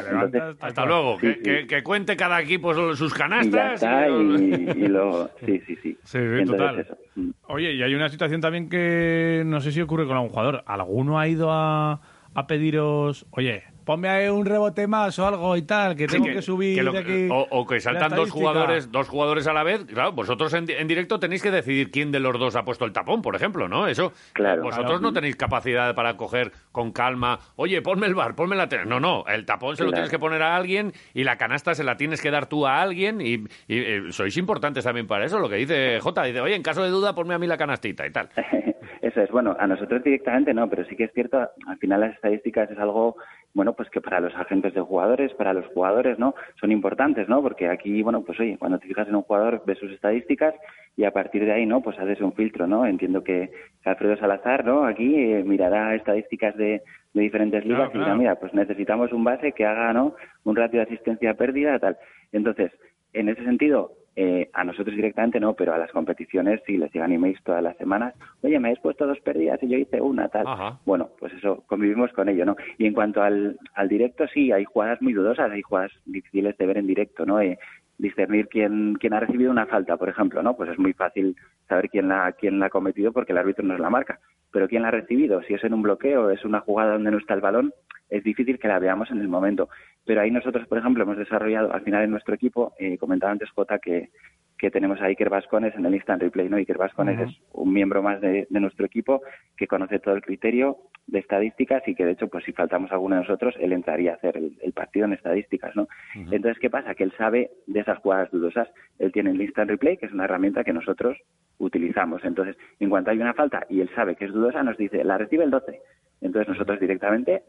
hasta 0.60 0.86
luego, 0.86 1.18
que, 1.18 1.66
que, 1.66 1.82
cuente 1.82 2.18
cada 2.18 2.42
equipo 2.42 2.74
sus 2.94 3.14
canastas. 3.14 3.82
Y, 3.82 4.88
lo... 4.88 5.30
Sí, 5.46 5.62
sí, 5.66 5.78
sí. 5.82 5.98
Sí, 6.04 6.20
total. 6.46 6.86
Mm. 7.16 7.30
Oye, 7.48 7.72
y 7.72 7.84
hay 7.84 7.96
una 7.96 8.10
situación 8.10 8.42
también 8.42 8.68
que 8.68 9.44
no 9.46 9.62
sé 9.62 9.72
si 9.72 9.80
ocurre 9.80 10.06
con 10.06 10.18
algún 10.18 10.30
jugador. 10.30 10.62
¿Alguno 10.66 11.20
ha 11.20 11.28
ido 11.30 11.52
a, 11.54 12.02
a 12.34 12.48
pediros, 12.48 13.26
oye, 13.32 13.64
ponme 13.88 14.10
ahí 14.10 14.28
un 14.28 14.46
rebote 14.46 14.86
más 14.86 15.18
o 15.18 15.26
algo 15.26 15.56
y 15.56 15.62
tal, 15.62 15.96
que 15.96 16.08
tengo 16.08 16.26
que, 16.26 16.42
subir 16.42 16.86
o, 17.32 17.66
que 17.66 17.80
saltan 17.80 18.14
dos 18.14 18.30
jugadores, 18.30 18.92
dos 18.92 19.08
jugadores 19.08 19.48
a 19.48 19.54
la 19.54 19.64
vez. 19.64 19.86
Claro, 19.86 20.12
vosotros 20.12 20.54
en, 20.54 20.66
directo 20.66 21.20
tenéis 21.20 21.42
que 21.42 21.52
decidir 21.52 21.90
quién 21.90 22.12
de 22.12 22.20
los 22.20 22.38
dos 22.38 22.58
ha 22.58 22.66
puesto 22.66 22.84
el 22.84 22.92
tapón, 22.92 23.22
por 23.22 23.38
ejemplo, 23.38 23.70
¿no? 23.70 23.88
Eso. 23.88 24.12
Claro. 24.34 24.62
Vosotros 24.62 25.00
no 25.00 25.14
tenéis 25.14 25.38
capacidad 25.38 25.96
para 25.96 26.18
coger 26.18 26.52
con 26.74 26.92
calma, 26.92 27.40
oye, 27.56 27.82
ponme 27.82 28.08
el 28.08 28.14
bar, 28.14 28.36
ponme 28.36 28.58
la... 28.58 28.68
No, 28.86 29.00
no, 29.00 29.24
el 29.26 29.46
tapón 29.46 29.78
se 29.78 29.86
lo 29.86 29.94
tienes 29.94 30.10
que 30.10 30.20
poner 30.20 30.42
a 30.42 30.58
alguien 30.58 30.92
y 31.14 31.24
la 31.24 31.38
canasta 31.38 31.74
se 31.74 31.86
la 31.86 31.96
tienes 31.96 32.22
que 32.22 32.30
dar 32.30 32.48
tú 32.48 32.68
a 32.68 32.82
alguien 32.82 33.22
y, 33.22 33.46
eh, 33.70 34.02
sois 34.10 34.36
importantes 34.36 34.84
también 34.84 35.08
para 35.08 35.24
eso, 35.24 35.40
lo 35.40 35.48
que 35.48 35.56
dice 35.56 36.02
J. 36.02 36.24
Dice, 36.24 36.42
oye, 36.42 36.56
en 36.56 36.64
caso 36.64 36.84
de 36.84 36.90
duda, 36.90 37.16
ponme 37.16 37.36
a 37.36 37.40
mí 37.40 37.48
la 37.48 37.58
canastita 37.58 38.06
y 38.06 38.12
tal. 38.12 38.28
Eso 39.02 39.22
es, 39.22 39.30
bueno, 39.32 39.56
a 39.60 39.68
nosotros 39.68 40.04
directamente 40.04 40.54
no, 40.54 40.70
pero 40.70 40.84
sí 40.86 40.96
que 40.96 41.06
es 41.06 41.14
cierto, 41.14 41.38
al 41.40 41.78
final 41.78 42.02
las 42.02 42.16
estadísticas 42.16 42.70
es 42.72 42.78
algo 42.78 43.16
bueno, 43.54 43.74
pues 43.74 43.90
que 43.90 44.02
para 44.02 44.20
los 44.20 44.36
agentes 44.36 44.74
de 44.74 44.82
jugadores, 44.82 45.34
para 45.34 45.54
los 45.54 45.66
jugadores, 45.68 46.20
¿no? 46.20 46.36
Son 46.60 46.72
importantes, 46.72 47.28
¿no? 47.28 47.42
Porque 47.42 47.68
aquí, 47.68 48.04
bueno, 48.04 48.22
pues 48.24 48.40
oye, 48.40 48.58
cuando 48.58 48.78
te 48.78 48.88
fijas 48.88 49.08
en 49.08 49.16
un 49.16 49.24
jugador, 49.24 49.64
ves 49.66 49.80
sus 49.80 49.92
estadísticas 49.92 50.54
y 50.96 51.06
a 51.06 51.12
partir 51.12 51.46
de 51.46 51.54
ahí, 51.54 51.66
¿no? 51.66 51.82
Pues 51.82 51.98
haces 52.00 52.22
un 52.22 52.34
filtro, 52.34 52.68
¿no? 52.68 52.86
Entiendo 52.86 53.24
que 53.24 53.52
Alfredo 53.84 54.18
Salazar, 54.18 54.66
¿no? 54.66 54.86
Aquí 54.86 55.16
eh, 55.16 55.44
mirará 55.44 55.96
estadísticas 55.96 56.56
de, 56.56 56.82
diferentes 57.14 57.66
ligas 57.66 57.90
y 57.96 57.98
dirá, 57.98 58.14
mira, 58.16 58.36
pues 58.36 58.54
necesitamos 58.54 59.12
un 59.12 59.24
base 59.24 59.52
que 59.54 59.66
haga, 59.66 59.92
¿no? 59.92 60.16
Un 60.44 60.56
ratio 60.56 60.80
de 60.80 60.86
asistencia 60.86 61.34
pérdida, 61.34 61.80
tal. 61.80 61.98
Entonces, 62.32 62.72
en 63.14 63.30
ese 63.30 63.44
sentido, 63.44 63.94
eh, 64.20 64.50
a 64.52 64.64
nosotros 64.64 64.96
directamente 64.96 65.40
no, 65.40 65.54
pero 65.54 65.76
a 65.76 65.78
las 65.78 65.92
competiciones 65.92 66.60
sí 66.66 66.76
les 66.76 66.92
llegan 66.92 67.12
emails 67.12 67.40
todas 67.44 67.62
las 67.62 67.78
semanas. 67.78 68.16
Oye, 68.42 68.60
me 68.60 68.70
habéis 68.70 68.82
puesto 68.82 69.06
dos 69.06 69.20
pérdidas 69.20 69.62
y 69.62 69.68
yo 69.68 69.78
hice 69.78 70.02
una, 70.02 70.28
tal. 70.28 70.80
Bueno, 70.88 71.10
pues 71.20 71.34
eso, 71.34 71.64
convivimos 71.68 72.12
con 72.14 72.28
ello, 72.28 72.44
¿no? 72.44 72.56
Y 72.80 72.88
en 72.88 72.96
cuanto 72.96 73.22
al, 73.22 73.60
al 73.76 73.88
directo, 73.88 74.26
sí, 74.34 74.52
hay 74.52 74.66
jugadas 74.66 75.00
muy 75.04 75.14
dudosas, 75.14 75.52
hay 75.52 75.62
jugadas 75.62 75.92
difíciles 76.06 76.58
de 76.58 76.66
ver 76.66 76.80
en 76.80 76.88
directo, 76.88 77.28
¿no? 77.28 77.40
Eh, 77.40 77.60
discernir 77.98 78.48
quién, 78.48 78.96
quién 78.96 79.14
ha 79.14 79.20
recibido 79.20 79.52
una 79.52 79.66
falta, 79.66 79.98
por 79.98 80.10
ejemplo, 80.10 80.44
¿no? 80.44 80.56
Pues 80.56 80.70
es 80.70 80.80
muy 80.80 80.94
fácil 80.94 81.36
saber 81.68 81.90
quién 81.90 82.08
la, 82.08 82.32
quién 82.34 82.60
la 82.60 82.68
ha 82.68 82.70
cometido 82.70 83.12
porque 83.12 83.32
el 83.32 83.38
árbitro 83.38 83.66
nos 83.66 83.80
la 83.80 83.90
marca. 83.90 84.20
Pero 84.52 84.68
quién 84.68 84.84
la 84.84 84.90
ha 84.90 84.92
recibido, 84.92 85.42
si 85.44 85.54
es 85.54 85.64
en 85.64 85.74
un 85.74 85.82
bloqueo, 85.82 86.30
es 86.30 86.46
una 86.46 86.62
jugada 86.62 86.94
donde 86.94 87.12
no 87.12 87.18
está 87.18 87.34
el 87.34 87.42
balón, 87.42 87.74
es 88.10 88.24
difícil 88.24 88.60
que 88.60 88.68
la 88.68 88.80
veamos 88.80 89.12
en 89.12 89.20
el 89.20 89.28
momento. 89.28 89.70
Pero 90.06 90.22
ahí 90.22 90.32
nosotros, 90.32 90.68
por 90.68 90.78
ejemplo, 90.78 91.04
hemos 91.04 91.18
desarrollado 91.18 91.74
al 91.74 91.82
final 91.82 92.04
en 92.04 92.12
nuestro 92.12 92.36
equipo, 92.36 92.74
eh, 92.80 92.98
comentaba 92.98 93.32
antes 93.32 93.50
Jota 93.52 93.80
que, 93.80 94.10
que 94.58 94.72
tenemos 94.72 95.00
a 95.02 95.06
Iker 95.06 95.30
Vascones 95.30 95.76
en 95.76 95.86
el 95.86 95.94
instant 95.94 96.22
replay, 96.22 96.50
¿no? 96.50 96.58
Iker 96.58 96.78
Vascones 96.78 97.20
es 97.20 97.42
un 97.54 97.72
miembro 97.72 98.02
más 98.02 98.20
de, 98.22 98.48
nuestro 98.50 98.86
equipo 98.86 99.22
que 99.56 99.68
conoce 99.68 100.00
todo 100.00 100.16
el 100.16 100.22
criterio 100.22 100.78
de 101.06 101.20
estadísticas 101.20 101.88
y 101.88 101.96
que 101.96 102.06
de 102.06 102.12
hecho, 102.14 102.28
pues 102.28 102.44
si 102.44 102.54
faltamos 102.54 102.92
alguno 102.92 103.16
de 103.16 103.22
nosotros, 103.22 103.56
él 103.60 103.72
entraría 103.72 104.14
a 104.14 104.16
hacer 104.16 104.38
el, 104.38 104.74
partido 104.74 105.06
en 105.06 105.14
estadísticas, 105.14 105.76
¿no? 105.76 105.88
Entonces, 106.16 106.58
¿qué 106.60 106.70
pasa? 106.70 106.96
Que 106.96 107.04
él 107.04 107.14
sabe 107.18 107.52
de 107.68 107.80
esas 107.80 108.00
jugadas 108.00 108.32
dudosas. 108.32 108.68
Él 109.00 109.12
tiene 109.12 109.32
el 109.32 109.42
instant 109.42 109.70
replay, 109.70 109.98
que 109.98 110.08
es 110.08 110.12
una 110.12 110.26
herramienta 110.26 110.64
que 110.64 110.74
nosotros 110.74 111.18
utilizamos. 111.60 112.24
Entonces, 112.26 112.58
en 112.80 112.90
cuanto 112.90 113.12
hay 113.12 113.20
una 113.20 113.34
falta 113.34 113.66
y 113.70 113.82
él 113.82 113.90
sabe 113.96 114.16
que 114.16 114.26
es 114.26 114.34
dudosa, 114.34 114.64
nos 114.64 114.78
dice, 114.78 115.04
la 115.04 115.18
recibe 115.18 115.44
el 115.44 115.52
12. 115.52 115.80
Entonces 116.22 116.50
nosotros 116.50 116.80
directamente 116.80 117.44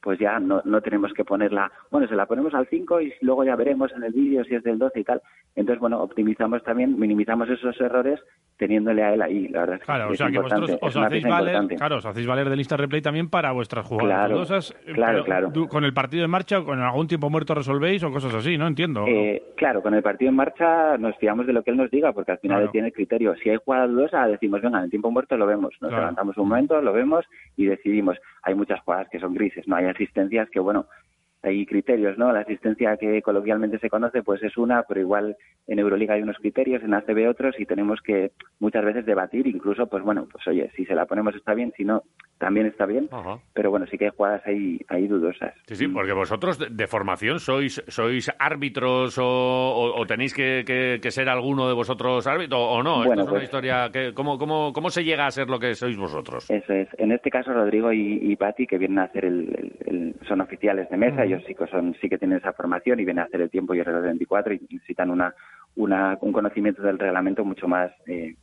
pues 0.00 0.18
ya 0.18 0.38
no, 0.38 0.62
no 0.64 0.80
tenemos 0.80 1.12
que 1.12 1.24
ponerla, 1.24 1.70
bueno, 1.90 2.06
se 2.08 2.14
la 2.14 2.26
ponemos 2.26 2.54
al 2.54 2.66
5 2.68 3.00
y 3.00 3.12
luego 3.20 3.44
ya 3.44 3.56
veremos 3.56 3.92
en 3.92 4.04
el 4.04 4.12
vídeo 4.12 4.44
si 4.44 4.54
es 4.54 4.62
del 4.62 4.78
12 4.78 5.00
y 5.00 5.04
tal. 5.04 5.22
Entonces, 5.56 5.80
bueno, 5.80 6.00
optimizamos 6.00 6.62
también, 6.62 6.98
minimizamos 6.98 7.48
esos 7.48 7.80
errores 7.80 8.20
teniéndole 8.56 9.02
a 9.02 9.14
él 9.14 9.22
ahí, 9.22 9.48
la 9.48 9.60
verdad. 9.60 9.80
Claro, 9.84 10.10
o 10.10 10.14
sea 10.14 10.30
que 10.30 10.38
vosotros 10.38 10.78
os 10.80 10.96
hacéis, 10.96 11.24
valer, 11.24 11.66
claro, 11.76 11.96
os 11.96 12.06
hacéis 12.06 12.26
valer 12.26 12.48
del 12.48 12.58
Insta 12.58 12.76
Replay 12.76 13.00
también 13.00 13.28
para 13.30 13.52
vuestras 13.52 13.86
jugadas 13.86 14.74
claro, 14.94 15.24
Claro, 15.24 15.52
¿Con 15.68 15.84
el 15.84 15.94
partido 15.94 16.24
en 16.24 16.30
marcha 16.30 16.58
o 16.60 16.64
con 16.64 16.80
algún 16.80 17.06
tiempo 17.06 17.30
muerto 17.30 17.54
resolvéis 17.54 18.02
o 18.02 18.10
cosas 18.10 18.34
así? 18.34 18.58
No 18.58 18.66
entiendo. 18.66 19.04
Eh, 19.06 19.42
claro, 19.56 19.82
con 19.82 19.94
el 19.94 20.02
partido 20.02 20.30
en 20.30 20.36
marcha 20.36 20.96
nos 20.98 21.16
fiamos 21.16 21.46
de 21.46 21.52
lo 21.52 21.62
que 21.62 21.70
él 21.70 21.76
nos 21.76 21.90
diga 21.90 22.12
porque 22.12 22.32
al 22.32 22.38
final 22.38 22.62
él 22.62 22.70
tiene 22.70 22.92
criterio. 22.92 23.34
Si 23.36 23.48
hay 23.50 23.58
jugada 23.64 23.86
dudosa, 23.86 24.26
decimos, 24.26 24.60
venga, 24.60 24.78
en 24.78 24.84
el 24.84 24.90
tiempo 24.90 25.10
muerto 25.10 25.36
lo 25.36 25.46
vemos. 25.46 25.74
Nos 25.80 25.92
levantamos 25.92 26.36
un 26.36 26.48
momento, 26.48 26.80
lo 26.80 26.92
vemos 26.92 27.24
y 27.56 27.66
decidimos. 27.66 28.18
Hay 28.42 28.54
muchas 28.54 28.80
jugadas 28.80 29.08
que 29.10 29.20
son 29.20 29.34
grises, 29.34 29.66
no 29.68 29.76
hay 29.76 29.87
asistencias 29.88 30.48
que, 30.50 30.60
bueno, 30.60 30.86
hay 31.42 31.66
criterios, 31.66 32.18
¿no? 32.18 32.32
La 32.32 32.40
asistencia 32.40 32.96
que 32.96 33.22
coloquialmente 33.22 33.78
se 33.78 33.90
conoce, 33.90 34.22
pues 34.22 34.42
es 34.42 34.56
una, 34.56 34.82
pero 34.82 35.00
igual 35.00 35.36
en 35.66 35.78
Euroliga 35.78 36.14
hay 36.14 36.22
unos 36.22 36.36
criterios, 36.38 36.82
en 36.82 36.94
ACB 36.94 37.28
otros, 37.28 37.54
y 37.58 37.66
tenemos 37.66 38.00
que 38.00 38.32
muchas 38.58 38.84
veces 38.84 39.06
debatir, 39.06 39.46
incluso, 39.46 39.86
pues 39.86 40.02
bueno, 40.02 40.26
pues 40.30 40.46
oye, 40.48 40.70
si 40.76 40.84
se 40.84 40.94
la 40.94 41.06
ponemos 41.06 41.34
está 41.34 41.54
bien, 41.54 41.72
si 41.76 41.84
no, 41.84 42.02
también 42.38 42.66
está 42.66 42.86
bien, 42.86 43.08
pero 43.52 43.70
bueno, 43.70 43.86
sí 43.86 43.98
que 43.98 44.06
hay 44.06 44.10
jugadas 44.16 44.42
ahí, 44.46 44.80
ahí 44.88 45.06
dudosas. 45.06 45.54
Sí, 45.66 45.76
sí, 45.76 45.88
porque 45.88 46.12
vosotros 46.12 46.58
de, 46.58 46.86
formación 46.86 47.38
sois 47.38 47.82
sois 47.88 48.30
árbitros 48.38 49.18
o, 49.20 50.04
tenéis 50.06 50.34
que, 50.34 50.98
ser 51.10 51.28
alguno 51.28 51.68
de 51.68 51.74
vosotros 51.74 52.26
árbitros 52.26 52.60
o 52.60 52.82
no, 52.82 53.04
bueno, 53.04 53.22
es 53.22 53.28
una 53.28 53.30
pues 53.30 53.44
historia, 53.44 53.90
que, 53.92 54.14
¿cómo, 54.14 54.38
cómo, 54.38 54.72
¿cómo 54.72 54.90
se 54.90 55.04
llega 55.04 55.26
a 55.26 55.30
ser 55.30 55.48
lo 55.48 55.58
que 55.58 55.74
sois 55.74 55.96
vosotros? 55.96 56.50
Eso 56.50 56.72
es, 56.72 56.88
en 56.98 57.12
este 57.12 57.30
caso 57.30 57.52
Rodrigo 57.52 57.92
y, 57.92 58.18
y 58.22 58.36
Patti, 58.36 58.66
que 58.66 58.78
vienen 58.78 59.00
a 59.00 59.04
hacer 59.04 59.24
el, 59.24 60.14
son 60.26 60.40
oficiales 60.40 60.88
de 60.90 60.96
mesa, 60.96 61.26
ellos 61.28 61.44
sí 61.46 61.54
que, 61.54 61.66
son, 61.66 61.94
sí 62.00 62.08
que 62.08 62.18
tienen 62.18 62.38
esa 62.38 62.52
formación 62.52 63.00
y 63.00 63.04
vienen 63.04 63.22
a 63.22 63.26
hacer 63.26 63.40
el 63.40 63.50
tiempo 63.50 63.74
y 63.74 63.78
el 63.78 63.84
reloj 63.84 64.02
de 64.02 64.08
24 64.08 64.54
y 64.54 64.60
necesitan 64.70 65.10
una, 65.10 65.34
una, 65.76 66.18
un 66.20 66.32
conocimiento 66.32 66.82
del 66.82 66.98
reglamento 66.98 67.44
mucho 67.44 67.68
más 67.68 67.90
eh, 68.06 68.34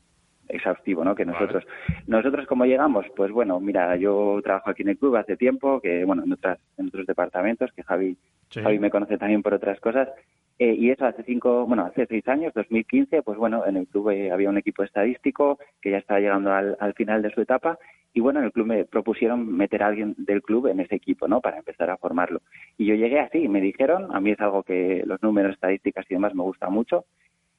exhaustivo 0.48 1.04
¿no? 1.04 1.16
que 1.16 1.26
nosotros. 1.26 1.64
Nosotros, 2.08 2.46
¿cómo 2.48 2.66
llegamos? 2.66 3.06
Pues 3.16 3.32
bueno, 3.32 3.60
mira, 3.60 3.96
yo 3.96 4.40
trabajo 4.44 4.70
aquí 4.70 4.84
en 4.84 4.90
el 4.90 4.98
club 4.98 5.16
hace 5.16 5.38
tiempo, 5.38 5.80
que 5.82 6.06
bueno, 6.06 6.24
en, 6.24 6.34
otras, 6.34 6.60
en 6.78 6.88
otros 6.88 7.06
departamentos, 7.06 7.72
que 7.74 7.84
Javi, 7.84 8.18
Javi 8.52 8.80
me 8.80 8.92
conoce 8.92 9.18
también 9.18 9.42
por 9.42 9.54
otras 9.54 9.80
cosas, 9.80 10.10
eh, 10.58 10.74
y 10.74 10.90
eso 10.90 11.06
hace 11.06 11.24
cinco, 11.24 11.66
bueno, 11.66 11.86
hace 11.86 12.06
seis 12.06 12.28
años, 12.28 12.54
2015, 12.54 13.24
pues 13.24 13.38
bueno, 13.38 13.66
en 13.66 13.78
el 13.78 13.88
club 13.88 14.10
eh, 14.12 14.32
había 14.32 14.50
un 14.50 14.58
equipo 14.58 14.84
estadístico 14.84 15.60
que 15.82 15.92
ya 15.92 15.98
estaba 15.98 16.20
llegando 16.20 16.54
al, 16.54 16.78
al, 16.80 16.94
final 16.94 17.22
de 17.22 17.32
su 17.32 17.42
etapa 17.42 17.78
y 18.16 18.22
bueno, 18.22 18.40
en 18.40 18.46
el 18.46 18.54
club 18.54 18.68
me 18.68 18.86
propusieron 18.86 19.46
meter 19.58 19.84
a 19.84 19.88
alguien 19.88 20.16
del 20.18 20.42
club 20.42 20.68
en 20.68 20.80
ese 20.80 20.96
equipo, 20.96 21.28
¿no? 21.28 21.42
Para 21.42 21.58
empezar 21.58 21.90
a 21.90 21.98
formarlo. 21.98 22.42
Y 22.78 22.86
yo 22.86 22.96
llegué 22.96 23.20
así, 23.20 23.50
me 23.50 23.60
dijeron, 23.60 24.16
a 24.16 24.22
mí 24.22 24.32
es 24.32 24.40
algo 24.40 24.64
que 24.64 25.04
los 25.06 25.22
números, 25.22 25.54
estadísticas 25.56 26.06
y 26.10 26.14
demás 26.14 26.34
me 26.34 26.44
gusta 26.44 26.70
mucho. 26.70 27.04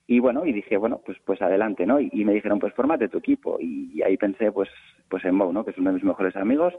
Y 0.06 0.18
bueno, 0.18 0.46
y 0.46 0.54
dije, 0.54 0.78
bueno, 0.78 1.02
pues 1.04 1.18
pues 1.26 1.42
adelante, 1.42 1.84
¿no? 1.84 2.00
Y, 2.00 2.24
me 2.24 2.32
dijeron, 2.32 2.58
pues 2.58 2.72
fórmate 2.72 3.08
tu 3.08 3.18
equipo. 3.18 3.58
Y, 3.60 4.00
ahí 4.00 4.16
pensé, 4.16 4.50
pues 4.50 4.70
pues 5.10 5.22
en 5.26 5.34
Mo, 5.34 5.52
¿no? 5.52 5.62
Que 5.62 5.72
es 5.72 5.78
uno 5.78 5.90
de 5.90 5.96
mis 5.96 6.04
mejores 6.04 6.34
amigos, 6.36 6.72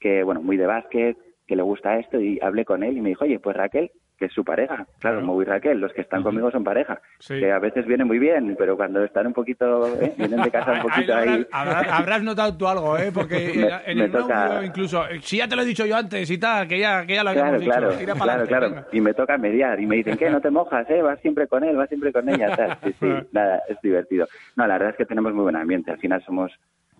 que 0.00 0.22
bueno, 0.22 0.40
muy 0.40 0.56
de 0.56 0.66
básquet, 0.66 1.18
que 1.46 1.54
le 1.56 1.62
gusta 1.62 1.98
esto 1.98 2.18
y 2.18 2.40
hablé 2.40 2.64
con 2.64 2.82
él 2.82 2.96
y 2.96 3.02
me 3.02 3.10
dijo, 3.10 3.24
oye, 3.24 3.38
pues 3.38 3.54
Raquel, 3.54 3.90
que 4.22 4.26
es 4.26 4.32
su 4.32 4.44
pareja. 4.44 4.86
Claro, 5.00 5.20
Mau 5.20 5.42
y 5.42 5.44
Raquel, 5.44 5.80
los 5.80 5.92
que 5.92 6.02
están 6.02 6.22
conmigo 6.22 6.48
son 6.52 6.62
pareja. 6.62 7.00
Sí. 7.18 7.40
Que 7.40 7.50
a 7.50 7.58
veces 7.58 7.84
vienen 7.86 8.06
muy 8.06 8.20
bien, 8.20 8.54
pero 8.56 8.76
cuando 8.76 9.02
están 9.02 9.26
un 9.26 9.32
poquito, 9.32 9.84
¿eh? 10.00 10.12
vienen 10.16 10.40
de 10.42 10.48
casa 10.52 10.74
un 10.74 10.82
poquito 10.82 11.12
Ahí 11.12 11.44
habrás, 11.50 12.22
notado 12.22 12.56
tú 12.56 12.68
algo, 12.68 12.96
¿eh? 12.96 13.10
Porque 13.12 13.52
Me- 13.84 13.90
en 13.90 13.98
el 13.98 14.12
toca- 14.12 14.64
incluso, 14.64 15.08
eh, 15.08 15.18
si 15.22 15.38
ya 15.38 15.48
te 15.48 15.56
lo 15.56 15.62
he 15.62 15.64
dicho 15.64 15.84
yo 15.84 15.96
antes 15.96 16.30
y 16.30 16.38
tal, 16.38 16.68
que 16.68 16.78
ya, 16.78 17.04
que 17.04 17.14
ya 17.16 17.24
lo 17.24 17.32
Claro, 17.32 17.48
habíamos 17.48 17.60
dicho, 17.62 17.72
claro, 17.72 17.94
tira 17.98 18.14
claro, 18.14 18.46
claro. 18.46 18.68
venga. 18.68 18.86
Y 18.92 19.00
me 19.00 19.12
toca 19.14 19.36
mediar 19.38 19.80
y 19.80 19.86
me 19.86 19.96
dicen, 19.96 20.16
¿qué? 20.16 20.30
No 20.30 20.40
te 20.40 20.50
mojas, 20.50 20.88
¿eh? 20.88 21.02
Vas 21.02 21.18
siempre 21.20 21.48
con 21.48 21.64
él, 21.64 21.74
vas 21.76 21.88
siempre 21.88 22.12
con 22.12 22.28
ella, 22.28 22.54
tal. 22.54 22.78
Sí, 22.84 22.94
sí, 23.00 23.12
nada, 23.32 23.60
es 23.68 23.76
divertido. 23.82 24.28
No, 24.54 24.68
la 24.68 24.74
verdad 24.74 24.90
es 24.90 24.96
que 24.98 25.04
tenemos 25.06 25.32
muy 25.34 25.42
buen 25.42 25.56
ambiente. 25.56 25.90
Al 25.90 25.98
final 25.98 26.22
somos, 26.24 26.52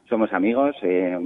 somos 0.09 0.33
amigos, 0.33 0.75
eh, 0.83 1.17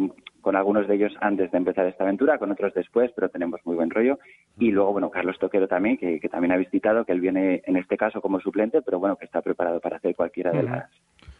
con 0.46 0.54
algunos 0.54 0.86
de 0.86 0.94
ellos 0.94 1.12
antes 1.20 1.50
de 1.50 1.58
empezar 1.58 1.88
esta 1.88 2.04
aventura, 2.04 2.38
con 2.38 2.52
otros 2.52 2.72
después, 2.72 3.10
pero 3.16 3.28
tenemos 3.28 3.60
muy 3.64 3.74
buen 3.74 3.90
rollo. 3.90 4.20
Y 4.56 4.70
luego, 4.70 4.92
bueno, 4.92 5.10
Carlos 5.10 5.36
Toquero 5.40 5.66
también, 5.66 5.96
que, 5.96 6.20
que 6.20 6.28
también 6.28 6.52
ha 6.52 6.56
visitado, 6.56 7.04
que 7.04 7.10
él 7.10 7.20
viene 7.20 7.64
en 7.66 7.76
este 7.76 7.96
caso 7.96 8.20
como 8.20 8.38
suplente, 8.38 8.80
pero 8.80 9.00
bueno, 9.00 9.16
que 9.16 9.24
está 9.24 9.42
preparado 9.42 9.80
para 9.80 9.96
hacer 9.96 10.14
cualquiera 10.14 10.52
de 10.52 10.62
las, 10.62 10.88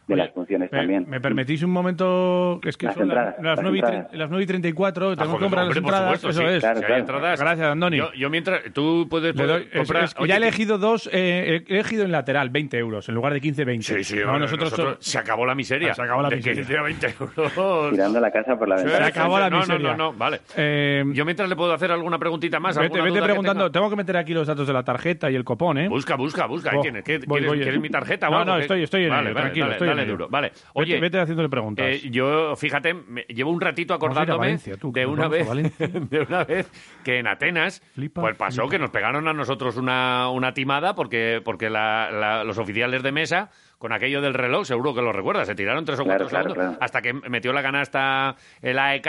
de 0.07 0.15
Oye, 0.15 0.23
las 0.23 0.33
funciones 0.33 0.71
me- 0.71 0.79
también. 0.79 1.05
¿Me 1.09 1.21
permitís 1.21 1.63
un 1.65 1.71
momento? 1.71 2.61
Es 2.65 2.77
que 2.77 2.87
Las 2.87 2.95
son 2.95 3.09
las, 3.09 3.17
entradas, 3.17 3.35
las, 3.43 3.57
las 3.57 3.63
9 3.63 3.79
y, 3.79 3.81
tre- 3.83 3.87
entradas. 3.87 4.13
las 4.15 4.31
9 4.31 4.45
y 4.45 4.47
34, 4.47 5.11
Ah, 5.11 5.17
tenemos 5.17 5.37
que 5.39 5.43
comprar 5.45 5.65
hombre, 5.65 5.75
las 5.81 5.83
por 5.83 5.95
entradas, 5.95 6.21
supuesto, 6.21 6.41
eso 6.43 6.49
sí. 6.51 6.55
es. 6.57 6.61
Claro, 6.61 6.79
Si 6.81 6.85
claro. 6.87 7.01
entradas- 7.01 7.41
Gracias, 7.41 7.67
Andoni. 7.67 7.97
Yo, 7.99 8.13
yo 8.13 8.31
mientras... 8.31 8.61
Tú 8.73 9.07
puedes... 9.11 9.35
Doy- 9.35 9.69
es- 9.73 9.79
comprar... 9.79 10.05
es 10.05 10.15
que 10.15 10.23
Oye, 10.23 10.29
ya 10.29 10.37
he 10.37 10.39
que- 10.41 10.47
elegido 10.47 10.79
dos, 10.79 11.11
eh, 11.13 11.65
he 11.67 11.75
elegido 11.75 12.05
en 12.05 12.13
lateral 12.13 12.51
20 12.51 12.79
euros 12.79 13.09
en 13.09 13.15
lugar 13.17 13.33
de 13.33 13.41
15, 13.41 13.65
20. 13.65 13.85
Sí, 13.85 14.05
sí, 14.05 14.17
No, 14.17 14.27
hombre, 14.27 14.41
nosotros, 14.43 14.71
nosotros- 14.71 14.97
se 15.01 15.19
acabó 15.19 15.45
la 15.45 15.55
miseria. 15.57 15.93
Se 15.95 16.03
acabó 16.03 16.23
la 16.23 16.29
De 16.31 16.37
miseria. 16.37 16.63
15 16.63 16.79
a 16.79 16.83
20 16.83 17.15
euros. 17.21 17.91
Tirando 17.93 18.21
la 18.21 18.31
casa 18.31 18.57
por 18.57 18.69
la 18.69 18.77
ventana. 18.77 18.97
Se 18.99 19.05
acabó 19.11 19.39
la 19.41 19.51
no, 19.51 19.59
miseria. 19.59 19.89
No, 19.91 19.97
no, 19.97 20.13
no, 20.13 20.19
vale. 20.19 20.41
Eh, 20.57 21.05
Yo 21.15 21.25
mientras 21.25 21.49
le 21.49 21.57
puedo 21.57 21.73
hacer 21.73 21.91
alguna 21.91 22.19
preguntita 22.19 22.61
más. 22.61 22.79
vete 22.79 23.01
vete 23.01 23.13
que 23.19 23.23
preguntando, 23.25 23.71
tengo 23.73 23.91
que 23.91 23.97
meter 23.97 24.17
aquí 24.17 24.35
los 24.35 24.47
datos 24.47 24.67
de 24.67 24.73
la 24.73 24.85
tarjeta 24.85 25.31
y 25.31 25.35
el 25.35 25.43
copón, 25.45 25.79
¿eh? 25.79 25.89
Busca, 25.89 26.15
busca, 26.17 26.47
busca. 26.47 26.71
Ahí 26.71 26.77
Oh, 26.79 26.83
tienes. 26.83 27.03
¿Qué- 27.05 27.19
voy, 27.27 27.41
¿Quieres, 27.41 27.61
quieres 27.63 27.81
mi 27.81 27.91
tarjeta 27.91 28.29
o 28.29 28.31
No, 28.31 28.39
algo? 28.39 28.53
no, 28.53 28.59
estoy- 28.59 28.83
estoy 28.85 29.05
en 29.05 29.11
vale, 29.11 29.31
ello, 29.31 29.35
vale, 29.35 29.45
tranquilo, 29.47 29.67
dale, 30.03 30.11
duro. 30.11 30.29
Vale. 30.29 30.49
Vete- 30.49 30.61
Oye, 30.75 31.01
vete 31.01 31.19
haciéndole 31.21 31.49
preguntas. 31.49 31.87
eh, 31.87 32.11
yo, 32.11 32.55
fíjate, 32.57 32.95
me- 32.95 33.23
llevo 33.29 33.51
un 33.51 33.61
ratito 33.61 33.95
acordándome 33.95 34.39
Valencia, 34.39 34.77
tú, 34.77 34.93
que 34.93 35.01
de, 35.01 35.07
una 35.07 35.29
vez, 35.29 35.47
de 36.11 36.21
una 36.21 36.45
vez 36.45 36.71
que 37.05 37.19
en 37.19 37.27
Atenas 37.27 37.83
Flipa, 37.95 38.21
pues 38.21 38.37
pasó 38.37 38.63
flipa. 38.63 38.71
que 38.71 38.79
nos 38.79 38.91
pegaron 38.91 39.27
a 39.29 39.33
nosotros 39.33 39.77
una, 39.77 40.29
una 40.31 40.53
timada 40.55 40.95
porque, 40.95 41.41
porque 41.45 41.71
la- 41.71 42.11
la- 42.11 42.45
los 42.45 42.59
oficiales 42.59 43.03
de 43.03 43.13
mesa 43.13 43.51
con 43.79 43.93
aquello 43.93 44.21
del 44.23 44.33
reloj, 44.33 44.65
seguro 44.67 44.95
que 44.95 45.03
lo 45.03 45.13
recuerdas, 45.13 45.47
se 45.47 45.55
tiraron 45.55 45.85
tres 45.85 46.01
o 46.01 46.05
cuatro 46.05 46.27
claro, 46.29 46.51
segundos 46.51 46.65
claro. 46.77 46.79
hasta 46.85 47.03
que 47.03 47.13
metió 47.13 47.53
la 47.53 47.63
canasta 47.63 48.35
el 48.63 48.79
AEK 48.79 49.07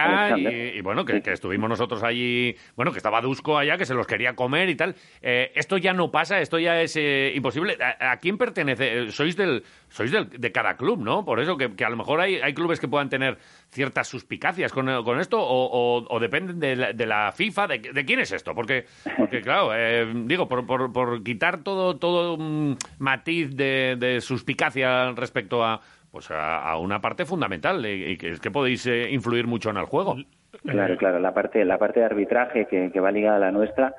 y, 0.76 0.82
bueno, 0.82 1.06
que, 1.06 1.22
que 1.22 1.32
estuvimos 1.32 1.70
nosotros 1.70 2.04
allí, 2.04 2.54
bueno, 2.76 2.92
que 2.92 2.98
estaba 2.98 3.22
Dusko 3.22 3.58
allá, 3.58 3.78
que 3.78 3.86
se 3.86 3.94
los 3.94 4.06
quería 4.06 4.36
comer 4.36 4.68
y 4.70 4.76
tal. 4.76 4.96
Eh, 5.22 5.52
esto 5.56 5.78
ya 5.78 5.94
no 5.94 6.12
pasa, 6.12 6.42
esto 6.42 6.60
ya 6.60 6.82
es 6.82 6.96
eh, 6.98 7.32
imposible. 7.34 7.78
¿A, 7.82 8.12
a 8.12 8.18
quién 8.18 8.38
pertenece? 8.38 9.04
Eh, 9.04 9.12
Sois 9.12 9.38
del 9.38 9.64
sois 9.88 10.12
del, 10.12 10.30
de 10.30 10.52
cada 10.52 10.76
club, 10.76 11.00
¿no? 11.02 11.24
Por 11.24 11.40
eso 11.40 11.56
que, 11.56 11.74
que 11.74 11.86
a 11.86 11.90
lo 11.90 11.96
mejor 11.96 12.20
hay, 12.20 12.36
hay 12.36 12.54
clubes 12.54 12.82
que 12.82 12.90
puedan 12.90 13.08
tener 13.08 13.38
ciertas 13.70 14.10
suspicacias 14.10 14.74
con, 14.74 14.86
con 15.06 15.22
esto 15.22 15.40
o, 15.40 15.66
o- 16.00 16.06
o 16.10 16.20
dependen 16.20 16.60
de 16.60 16.76
la, 16.76 16.92
de 16.92 17.06
la 17.06 17.32
FIFA. 17.32 17.68
De, 17.68 17.80
de 17.80 18.06
quién 18.06 18.20
es 18.20 18.34
esto? 18.34 18.54
Porque, 18.54 18.86
porque 19.18 19.40
claro, 19.42 19.72
eh, 19.74 20.06
digo, 20.26 20.50
por, 20.50 20.66
por, 20.66 20.92
por 20.92 21.24
quitar 21.24 21.64
todo, 21.64 21.96
todo 21.96 22.34
un 22.34 22.78
matiz 23.00 23.56
de, 23.56 23.96
de 23.98 24.20
suspicacia 24.20 24.57
respecto 25.16 25.64
a 25.64 25.80
pues 26.12 26.32
a, 26.32 26.64
a 26.70 26.78
una 26.80 27.00
parte 27.02 27.26
fundamental 27.26 27.86
y, 27.86 28.12
y 28.12 28.18
que 28.18 28.30
es 28.32 28.40
que 28.40 28.50
podéis 28.50 28.86
eh, 28.88 29.10
influir 29.12 29.46
mucho 29.46 29.70
en 29.70 29.78
el 29.78 29.86
juego. 29.86 30.16
Claro, 30.64 30.94
Eh, 30.94 30.98
claro, 30.98 31.20
la 31.20 31.34
parte, 31.34 31.64
la 31.66 31.78
parte 31.78 32.00
de 32.00 32.06
arbitraje 32.08 32.66
que, 32.66 33.00
va 33.00 33.12
ligada 33.12 33.36
a 33.36 33.40
la 33.40 33.52
nuestra, 33.52 33.94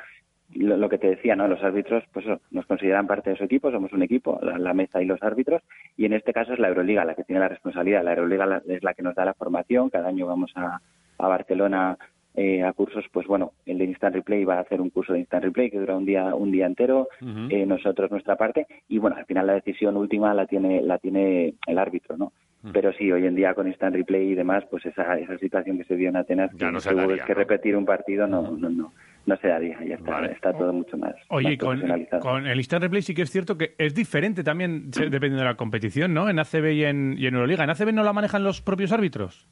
lo, 0.55 0.77
lo 0.79 0.89
que 0.89 0.97
te 0.99 1.09
decía, 1.11 1.37
¿no? 1.37 1.47
Los 1.47 1.63
árbitros, 1.63 2.03
pues 2.13 2.25
nos 2.51 2.67
consideran 2.67 3.07
parte 3.07 3.31
de 3.31 3.37
su 3.37 3.45
equipo, 3.45 3.71
somos 3.71 3.93
un 3.93 4.03
equipo, 4.03 4.39
la, 4.43 4.59
la 4.59 4.73
mesa 4.75 5.01
y 5.03 5.05
los 5.05 5.23
árbitros, 5.23 5.63
y 5.97 6.07
en 6.07 6.15
este 6.15 6.33
caso 6.33 6.55
es 6.55 6.59
la 6.59 6.69
Euroliga 6.69 7.05
la 7.05 7.15
que 7.15 7.25
tiene 7.25 7.41
la 7.41 7.49
responsabilidad. 7.49 8.03
La 8.03 8.15
Euroliga 8.15 8.47
la- 8.47 8.63
es 8.67 8.83
la 8.83 8.95
que 8.95 9.03
nos 9.03 9.15
da 9.15 9.27
la 9.27 9.35
formación, 9.35 9.91
cada 9.91 10.09
año 10.09 10.27
vamos 10.27 10.51
a, 10.57 10.81
a 11.19 11.29
Barcelona 11.29 11.99
eh, 12.41 12.63
a 12.63 12.73
cursos, 12.73 13.05
pues 13.13 13.27
bueno, 13.27 13.55
el 13.67 13.79
de 13.79 13.85
Instant 13.87 14.15
Replay 14.15 14.45
va 14.45 14.59
a 14.59 14.61
hacer 14.61 14.81
un 14.81 14.91
curso 14.91 15.13
de 15.13 15.19
Instant 15.19 15.43
Replay 15.43 15.73
que 15.73 15.81
dura 15.81 15.97
un 15.97 16.05
día, 16.05 16.37
un 16.37 16.53
día 16.53 16.67
entero, 16.67 17.09
eh, 17.51 17.67
nosotros 17.67 18.13
nuestra 18.13 18.37
parte, 18.37 18.69
y 18.89 18.99
bueno, 18.99 19.17
al 19.17 19.27
final 19.27 19.49
la 19.49 19.55
decisión 19.55 19.97
última 19.97 20.33
la 20.35 20.47
tiene, 20.47 20.81
la 20.81 20.99
tiene 20.99 21.55
el 21.67 21.79
árbitro, 21.79 22.17
¿no? 22.17 22.33
Pero 22.73 22.93
sí, 22.93 23.11
hoy 23.11 23.27
en 23.27 23.35
día 23.35 23.55
con 23.55 23.67
Instant 23.67 23.97
Replay 23.97 24.31
y 24.31 24.35
demás, 24.37 24.63
pues 24.71 24.87
esa, 24.87 25.19
esa 25.19 25.37
situación 25.39 25.79
que 25.79 25.85
se 25.85 25.97
dio 25.97 26.11
en 26.11 26.17
Atenas, 26.17 26.53
Ya 26.53 26.67
que, 26.67 26.73
no 26.73 26.81
se 26.81 26.91
que 27.27 27.35
repetir 27.35 27.77
un 27.77 27.85
partido, 27.85 28.29
no, 28.29 28.43
no, 28.43 28.69
no, 28.69 28.93
no 29.27 29.37
se 29.39 29.49
daría, 29.49 29.83
ya 29.85 29.97
está, 29.97 30.11
Vale. 30.13 30.33
está 30.33 30.53
todo 30.53 30.73
mucho 30.73 30.97
más, 30.97 31.15
Oye, 31.31 31.57
más 31.57 32.21
con, 32.21 32.47
el 32.47 32.59
Instant 32.59 32.85
Replay 32.85 33.03
sí 33.03 33.15
que 33.15 33.23
es 33.23 33.31
cierto 33.31 33.59
que 33.59 33.75
es 33.79 33.97
diferente 33.97 34.45
también 34.45 34.91
dependiendo 34.91 35.39
de 35.39 35.45
la 35.45 35.57
competición, 35.57 36.15
¿no? 36.15 36.29
En 36.29 36.39
ACB 36.39 36.73
y 36.73 36.85
en, 36.85 37.17
y 37.19 37.27
en 37.27 37.35
Euroliga. 37.35 37.65
¿En 37.65 37.71
ACB 37.71 37.93
no 37.93 38.05
la 38.05 38.13
manejan 38.13 38.45
los 38.45 38.63
propios 38.63 38.93
árbitros? 38.93 39.49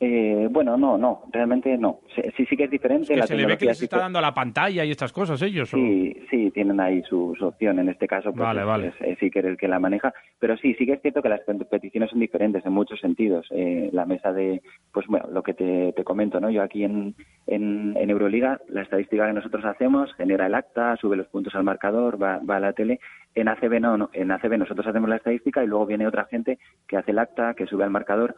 Eh, 0.00 0.46
bueno, 0.50 0.76
no, 0.76 0.96
no, 0.96 1.24
realmente 1.32 1.76
no. 1.76 2.00
Sí, 2.36 2.44
sí, 2.48 2.56
que 2.56 2.64
es 2.64 2.70
diferente. 2.70 3.02
Es 3.04 3.08
que 3.10 3.16
la 3.16 3.26
se 3.26 3.36
le 3.36 3.46
ve 3.46 3.58
que 3.58 3.64
les 3.64 3.82
está 3.82 3.98
dando 3.98 4.20
a 4.20 4.22
la 4.22 4.32
pantalla 4.32 4.84
y 4.84 4.92
estas 4.92 5.12
cosas 5.12 5.42
ellos. 5.42 5.74
o- 5.74 5.76
Sí, 5.76 6.16
sí, 6.30 6.50
tienen 6.52 6.78
ahí 6.78 7.02
su, 7.02 7.34
su 7.36 7.46
opción. 7.46 7.80
En 7.80 7.88
este 7.88 8.06
caso, 8.06 8.30
pues 8.30 8.40
Vale, 8.40 8.62
vale. 8.62 8.92
es- 9.00 9.18
sí 9.18 9.28
que 9.28 9.40
el 9.40 9.56
que 9.56 9.66
la 9.66 9.80
maneja. 9.80 10.14
Pero 10.38 10.56
sí, 10.56 10.74
sí 10.74 10.86
que 10.86 10.92
es 10.92 11.02
cierto 11.02 11.20
que 11.20 11.28
las 11.28 11.40
competiciones 11.44 12.10
son 12.10 12.20
diferentes 12.20 12.64
en 12.64 12.72
muchos 12.72 13.00
sentidos. 13.00 13.46
Eh, 13.50 13.90
la 13.92 14.06
mesa 14.06 14.32
de, 14.32 14.62
pues 14.92 15.06
bueno, 15.08 15.26
lo 15.32 15.42
que 15.42 15.54
te, 15.54 15.92
te 15.94 16.04
comento, 16.04 16.38
¿no? 16.38 16.48
Yo 16.48 16.62
aquí 16.62 16.84
en, 16.84 17.16
en, 17.48 17.96
en 17.96 18.10
Euroliga, 18.10 18.60
la 18.68 18.82
estadística 18.82 19.26
que 19.26 19.32
nosotros 19.32 19.64
hacemos 19.64 20.14
genera 20.14 20.46
el 20.46 20.54
acta, 20.54 20.96
sube 20.96 21.16
los 21.16 21.26
puntos 21.26 21.56
al 21.56 21.64
marcador, 21.64 22.22
va, 22.22 22.38
va 22.38 22.56
a 22.56 22.60
la 22.60 22.72
tele. 22.72 23.00
En 23.34 23.48
ACB 23.48 23.80
no, 23.80 23.96
no, 23.98 24.10
en 24.12 24.30
ACB 24.30 24.58
nosotros 24.58 24.86
hacemos 24.86 25.08
la 25.08 25.16
estadística 25.16 25.62
y 25.62 25.66
luego 25.66 25.86
viene 25.86 26.06
otra 26.06 26.24
gente 26.26 26.58
que 26.86 26.96
hace 26.96 27.10
el 27.10 27.18
acta, 27.18 27.54
que 27.54 27.66
sube 27.66 27.84
al 27.84 27.90
marcador 27.90 28.34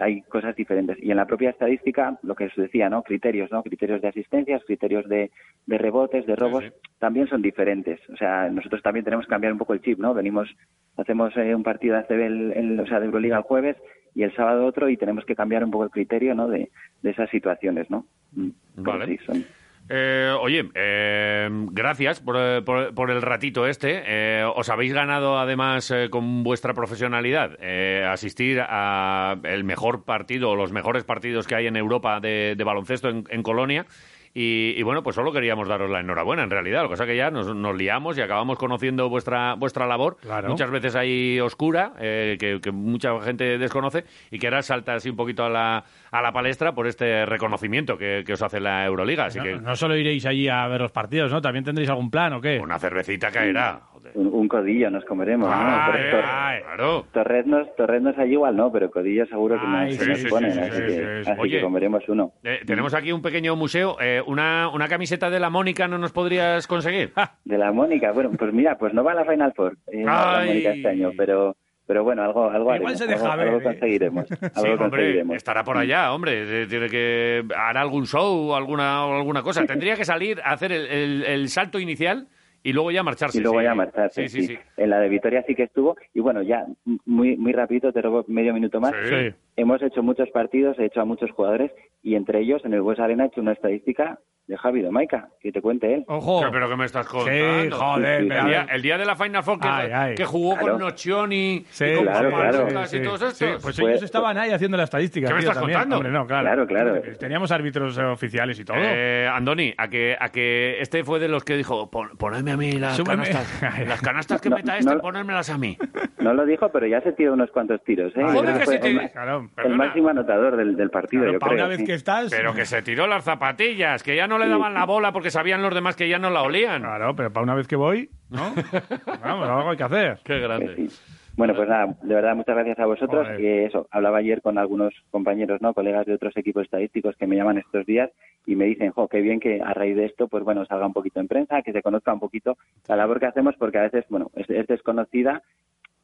hay 0.00 0.22
cosas 0.22 0.54
diferentes. 0.56 0.96
Y 1.02 1.10
en 1.10 1.16
la 1.16 1.26
propia 1.26 1.50
estadística, 1.50 2.18
lo 2.22 2.34
que 2.34 2.46
os 2.46 2.56
decía, 2.56 2.88
¿no? 2.88 3.02
Criterios, 3.02 3.50
¿no? 3.52 3.62
Criterios 3.62 4.00
de 4.02 4.08
asistencias, 4.08 4.62
criterios 4.64 5.08
de, 5.08 5.30
de 5.66 5.78
rebotes, 5.78 6.26
de 6.26 6.36
robos, 6.36 6.64
sí. 6.64 6.70
también 6.98 7.26
son 7.28 7.42
diferentes. 7.42 8.00
O 8.10 8.16
sea, 8.16 8.48
nosotros 8.48 8.82
también 8.82 9.04
tenemos 9.04 9.26
que 9.26 9.30
cambiar 9.30 9.52
un 9.52 9.58
poco 9.58 9.74
el 9.74 9.82
chip, 9.82 9.98
¿no? 9.98 10.14
Venimos, 10.14 10.48
hacemos 10.96 11.36
eh, 11.36 11.54
un 11.54 11.62
partido 11.62 11.94
de 11.94 12.00
ACB, 12.00 12.20
el, 12.26 12.52
el- 12.52 12.80
o 12.80 12.86
sea, 12.86 13.00
de 13.00 13.06
Euroliga 13.06 13.36
el 13.38 13.42
jueves 13.42 13.76
y 14.14 14.22
el 14.22 14.34
sábado 14.34 14.66
otro 14.66 14.88
y 14.88 14.96
tenemos 14.96 15.24
que 15.24 15.36
cambiar 15.36 15.62
un 15.64 15.70
poco 15.70 15.84
el 15.84 15.90
criterio, 15.90 16.34
¿no? 16.34 16.48
De, 16.48 16.70
de 17.02 17.10
esas 17.10 17.28
situaciones, 17.30 17.90
¿no? 17.90 18.04
Mm. 18.32 18.48
Vale. 18.76 19.06
sí, 19.06 19.18
son- 19.24 19.44
Eh, 19.90 20.34
oye, 20.38 20.68
eh, 20.74 21.48
gracias 21.70 22.20
por, 22.20 22.36
eh, 22.38 22.60
por- 22.62 22.94
por 22.94 23.10
el 23.10 23.22
ratito 23.22 23.66
este. 23.66 24.02
Eh, 24.06 24.44
os 24.44 24.68
habéis 24.68 24.92
ganado 24.92 25.38
además 25.38 25.90
eh, 25.90 26.08
con 26.10 26.42
vuestra 26.44 26.74
profesionalidad 26.74 27.56
eh, 27.60 28.04
asistir 28.06 28.60
a 28.60 29.36
el 29.44 29.64
mejor 29.64 30.04
partido 30.04 30.50
o 30.50 30.56
los 30.56 30.72
mejores 30.72 31.04
partidos 31.04 31.46
que 31.46 31.54
hay 31.54 31.66
en 31.68 31.76
Europa 31.76 32.20
de, 32.20 32.54
de 32.56 32.64
baloncesto 32.64 33.08
en, 33.08 33.24
en 33.30 33.42
Colonia. 33.42 33.86
Y, 34.34 34.74
y 34.76 34.82
bueno, 34.82 35.02
pues 35.02 35.16
solo 35.16 35.32
queríamos 35.32 35.68
daros 35.68 35.90
la 35.90 36.00
enhorabuena, 36.00 36.42
en 36.42 36.50
realidad. 36.50 36.82
Lo 36.82 36.88
que 36.88 36.92
pasa 36.92 37.04
es 37.04 37.10
que 37.10 37.16
ya 37.16 37.30
nos, 37.30 37.54
nos 37.54 37.76
liamos 37.76 38.16
y 38.18 38.20
acabamos 38.20 38.58
conociendo 38.58 39.08
vuestra, 39.08 39.54
vuestra 39.54 39.86
labor, 39.86 40.16
Claro. 40.20 40.48
muchas 40.48 40.70
veces 40.70 40.94
ahí 40.96 41.40
oscura, 41.40 41.92
eh, 41.98 42.36
que, 42.38 42.60
que 42.60 42.70
mucha 42.70 43.18
gente 43.20 43.58
desconoce, 43.58 44.04
y 44.30 44.38
que 44.38 44.46
ahora 44.46 44.62
salta 44.62 44.94
así 44.94 45.10
un 45.10 45.16
poquito 45.16 45.44
a 45.44 45.48
la, 45.48 45.84
a 46.10 46.22
la 46.22 46.32
palestra 46.32 46.72
por 46.72 46.86
este 46.86 47.26
reconocimiento 47.26 47.96
que, 47.98 48.22
que 48.26 48.32
os 48.34 48.42
hace 48.42 48.60
la 48.60 48.84
Euroliga. 48.84 49.26
Así 49.26 49.38
No, 49.38 49.44
que 49.44 49.54
no 49.56 49.74
solo 49.76 49.96
iréis 49.96 50.26
allí 50.26 50.48
a 50.48 50.66
ver 50.68 50.80
los 50.80 50.92
partidos, 50.92 51.32
¿no? 51.32 51.40
También 51.40 51.64
tendréis 51.64 51.88
algún 51.90 52.10
plan 52.10 52.32
o 52.34 52.40
qué. 52.40 52.58
una 52.58 52.78
cervecita 52.78 53.30
caerá. 53.30 53.80
joder. 53.92 54.12
un, 54.14 54.28
un 54.28 54.48
codillo 54.48 54.90
nos 54.90 55.04
comeremos, 55.04 55.48
¿no? 55.48 55.54
Ay, 55.56 55.90
Pero 55.92 56.18
Tor- 56.18 56.24
ay. 56.28 56.62
Claro. 56.62 57.06
Torreznos, 57.12 57.74
torreznos 57.76 58.16
allí 58.18 58.32
igual 58.32 58.56
no, 58.56 58.70
pero 58.70 58.90
codillo 58.90 59.26
seguro 59.26 59.56
que 59.56 59.66
Ay, 59.66 59.86
nos, 59.94 59.96
sí, 59.96 60.08
nos 60.10 60.18
sí, 60.18 60.28
ponen, 60.28 60.52
sí, 60.52 60.58
así, 60.60 60.70
sí, 60.72 60.82
que, 60.82 60.88
sí, 60.90 61.24
sí. 61.24 61.30
así 61.30 61.40
Oye. 61.40 61.56
que 61.56 61.62
comeremos 61.62 62.02
uno. 62.08 62.32
Eh, 62.44 62.60
tenemos 62.66 62.94
aquí 62.94 63.10
un 63.12 63.22
pequeño 63.22 63.56
museo. 63.56 63.96
eh, 64.00 64.17
una, 64.26 64.68
una 64.68 64.88
camiseta 64.88 65.30
de 65.30 65.40
la 65.40 65.50
Mónica 65.50 65.88
no 65.88 65.98
nos 65.98 66.12
podrías 66.12 66.66
conseguir. 66.66 67.12
De 67.44 67.58
la 67.58 67.72
Mónica, 67.72 68.12
bueno, 68.12 68.30
pues 68.38 68.52
mira, 68.52 68.76
pues 68.78 68.92
no 68.94 69.02
va 69.04 69.12
a 69.12 69.16
la 69.16 69.24
Final 69.24 69.52
Four, 69.54 69.76
eh, 69.92 70.04
la. 70.04 70.42
Mónica 70.46 70.70
este 70.74 70.88
año, 70.88 71.10
pero 71.16 71.56
pero 71.86 72.04
bueno, 72.04 72.22
algo 72.22 72.50
algo 72.50 72.74
Igual 72.74 72.76
haremos, 72.92 72.98
se 72.98 73.06
deja 73.06 73.24
algo, 73.32 73.36
ver, 73.38 73.48
algo 73.48 73.60
¿eh? 73.60 73.62
conseguiremos, 73.64 74.30
algo 74.30 74.50
Sí, 74.54 74.60
hombre, 74.68 74.76
conseguiremos. 74.78 75.36
estará 75.36 75.64
por 75.64 75.78
allá, 75.78 76.12
hombre. 76.12 76.66
Tiene 76.66 76.88
que 76.88 77.42
hará 77.56 77.80
algún 77.80 78.06
show 78.06 78.50
o 78.50 78.54
alguna, 78.54 79.06
o 79.06 79.16
alguna 79.16 79.42
cosa. 79.42 79.64
Tendría 79.64 79.96
que 79.96 80.04
salir 80.04 80.38
a 80.44 80.52
hacer 80.52 80.70
el, 80.72 80.86
el- 80.86 81.24
el 81.24 81.48
salto 81.48 81.78
inicial 81.78 82.26
y 82.62 82.74
luego 82.74 82.90
ya 82.90 83.02
marcharse. 83.02 83.38
y 83.38 83.40
luego 83.40 83.60
sí. 83.60 83.64
ya 83.64 83.74
marcharse. 83.74 84.28
Sí, 84.28 84.42
sí, 84.42 84.46
sí. 84.48 84.54
sí. 84.56 84.58
En 84.76 84.90
la 84.90 84.98
de 85.00 85.08
Vitoria 85.08 85.42
sí 85.46 85.54
que 85.54 85.62
estuvo 85.62 85.96
y 86.12 86.20
bueno, 86.20 86.42
ya 86.42 86.66
muy 87.06 87.38
muy 87.38 87.52
rápido 87.54 87.90
te 87.90 88.02
robo 88.02 88.22
medio 88.28 88.52
minuto 88.52 88.80
más. 88.80 88.92
Sí. 89.08 89.32
Hemos 89.58 89.82
hecho 89.82 90.02
muchos 90.02 90.30
partidos, 90.30 90.78
he 90.78 90.84
hecho 90.86 91.00
a 91.00 91.04
muchos 91.04 91.30
jugadores 91.32 91.72
y 92.02 92.14
entre 92.14 92.40
ellos 92.40 92.62
en 92.64 92.74
el 92.74 92.80
West 92.80 93.00
Arena 93.00 93.24
he 93.24 93.26
hecho 93.26 93.40
una 93.40 93.52
estadística 93.52 94.18
de 94.46 94.56
Javi 94.56 94.80
de 94.80 94.90
Maica, 94.90 95.28
que 95.42 95.52
te 95.52 95.60
cuente 95.60 95.92
él. 95.92 96.04
Ojo. 96.08 96.38
¿Pero, 96.40 96.52
pero 96.52 96.68
que 96.70 96.76
me 96.76 96.86
estás 96.86 97.06
contando? 97.06 97.62
Sí, 97.64 97.68
joder. 97.70 98.20
Sí, 98.20 98.26
El 98.28 98.32
a 98.32 98.44
día, 98.46 98.58
ver. 98.64 98.74
el 98.76 98.82
día 98.82 98.96
de 98.96 99.04
la 99.04 99.14
Final 99.14 99.42
Four 99.42 99.60
que, 99.60 99.68
Ay, 99.68 99.90
ay. 99.92 100.14
que 100.14 100.24
jugó 100.24 100.54
Claro. 100.56 100.72
con 100.72 100.80
Nocioni 100.80 101.64
Sí, 101.68 101.84
y 101.84 101.94
con 101.96 102.04
claro, 102.04 102.28
y 102.28 102.86
Sí, 102.86 103.02
todos 103.02 103.20
sí, 103.20 103.44
estos. 103.44 103.62
pues 103.62 103.76
Fue- 103.78 103.90
ellos 103.90 104.02
estaban 104.04 104.38
ahí 104.38 104.50
haciendo 104.50 104.78
la 104.78 104.84
estadística. 104.84 105.28
¿Qué 105.28 105.34
me 105.34 105.40
tío, 105.40 105.50
estás 105.50 105.60
también. 105.60 105.78
contando? 105.80 105.96
Hombre, 105.96 106.12
no, 106.12 106.26
claro. 106.26 106.66
Claro, 106.66 106.66
claro. 106.66 107.18
Teníamos 107.18 107.52
árbitros 107.52 107.98
eh, 107.98 108.02
oficiales 108.04 108.58
y 108.58 108.64
todo. 108.64 108.78
Eh, 108.80 109.28
Andoni, 109.30 109.74
a 109.76 109.88
que, 109.88 110.16
a 110.18 110.30
que 110.30 110.80
este 110.80 111.04
fue 111.04 111.18
de 111.20 111.28
los 111.28 111.44
que 111.44 111.54
dijo, 111.58 111.90
"Pon- 111.90 112.16
ponedme 112.16 112.52
a 112.52 112.56
mí 112.56 112.72
las 112.72 112.96
Súbeme". 112.96 113.24
canastas. 113.28 113.60
Las 113.86 114.00
canastas 114.00 114.40
que 114.40 114.48
No, 114.48 114.56
meta 114.56 114.78
este, 114.78 114.94
no- 114.94 115.00
ponérmelas 115.02 115.50
a 115.50 115.58
mí. 115.58 115.76
No 116.20 116.32
lo 116.32 116.46
dijo, 116.46 116.70
pero 116.72 116.86
ya 116.86 117.02
se 117.02 117.12
tiró 117.12 117.34
unos 117.34 117.50
cuantos 117.50 117.84
tiros. 117.84 118.16
¿eh? 118.16 118.22
Joder, 118.22 118.54
Creo 118.54 118.58
que 118.60 118.64
se 118.66 118.78
te- 118.78 119.12
el, 119.56 119.76
máximo 119.76 120.08
anotador 120.08 120.56
del, 120.56 120.76
del 120.76 120.90
partido, 120.90 121.22
Claro, 121.22 121.32
yo 121.34 121.38
para 121.38 121.52
creo. 121.52 121.64
una 121.64 121.68
vez 121.68 121.78
sí. 121.78 121.84
que 121.84 121.94
estás. 121.94 122.30
Pero 122.30 122.54
que 122.54 122.66
se 122.66 122.82
tiró 122.82 123.06
las 123.06 123.24
zapatillas, 123.24 124.02
que 124.02 124.16
ya 124.16 124.26
no 124.26 124.38
le 124.38 124.48
daban 124.48 124.74
la 124.74 124.84
bola 124.84 125.12
porque 125.12 125.30
sabían 125.30 125.62
los 125.62 125.74
demás 125.74 125.96
que 125.96 126.08
ya 126.08 126.18
no 126.18 126.30
la 126.30 126.42
olían. 126.42 126.82
Claro, 126.82 127.14
pero 127.16 127.32
para 127.32 127.44
una 127.44 127.54
vez 127.54 127.66
que 127.66 127.76
voy, 127.76 128.10
¿no? 128.30 128.54
Vamos, 129.22 129.48
algo 129.48 129.70
hay 129.70 129.76
que 129.76 129.84
hacer. 129.84 130.18
Qué 130.24 130.38
grande. 130.38 130.74
sí. 130.76 130.88
Bueno, 131.36 131.54
pues 131.54 131.68
nada, 131.68 131.94
de 132.02 132.14
verdad, 132.16 132.34
muchas 132.34 132.56
gracias 132.56 132.80
a 132.80 132.86
vosotros. 132.86 133.24
Joder. 133.24 133.36
Que 133.36 133.66
eso, 133.66 133.86
hablaba 133.92 134.18
ayer 134.18 134.42
con 134.42 134.58
algunos 134.58 134.92
compañeros, 135.12 135.62
¿no? 135.62 135.72
Colegas 135.72 136.04
de 136.04 136.14
otros 136.14 136.36
equipos 136.36 136.64
estadísticos 136.64 137.14
que 137.14 137.28
me 137.28 137.36
llaman 137.36 137.58
estos 137.58 137.86
días 137.86 138.10
y 138.44 138.56
me 138.56 138.64
dicen, 138.64 138.90
jo, 138.90 139.06
qué 139.06 139.20
bien 139.20 139.38
que 139.38 139.62
a 139.62 139.72
raíz 139.72 139.94
de 139.94 140.06
esto, 140.06 140.26
pues 140.26 140.42
bueno, 140.42 140.64
salga 140.66 140.86
un 140.86 140.92
poquito 140.92 141.20
en 141.20 141.28
prensa, 141.28 141.62
que 141.62 141.70
se 141.70 141.80
conozca 141.80 142.12
un 142.12 142.18
poquito 142.18 142.58
la 142.88 142.96
labor 142.96 143.20
que 143.20 143.26
hacemos, 143.26 143.54
porque 143.56 143.78
a 143.78 143.82
veces, 143.82 144.04
bueno, 144.08 144.32
es, 144.34 144.50
es 144.50 144.66
desconocida, 144.66 145.42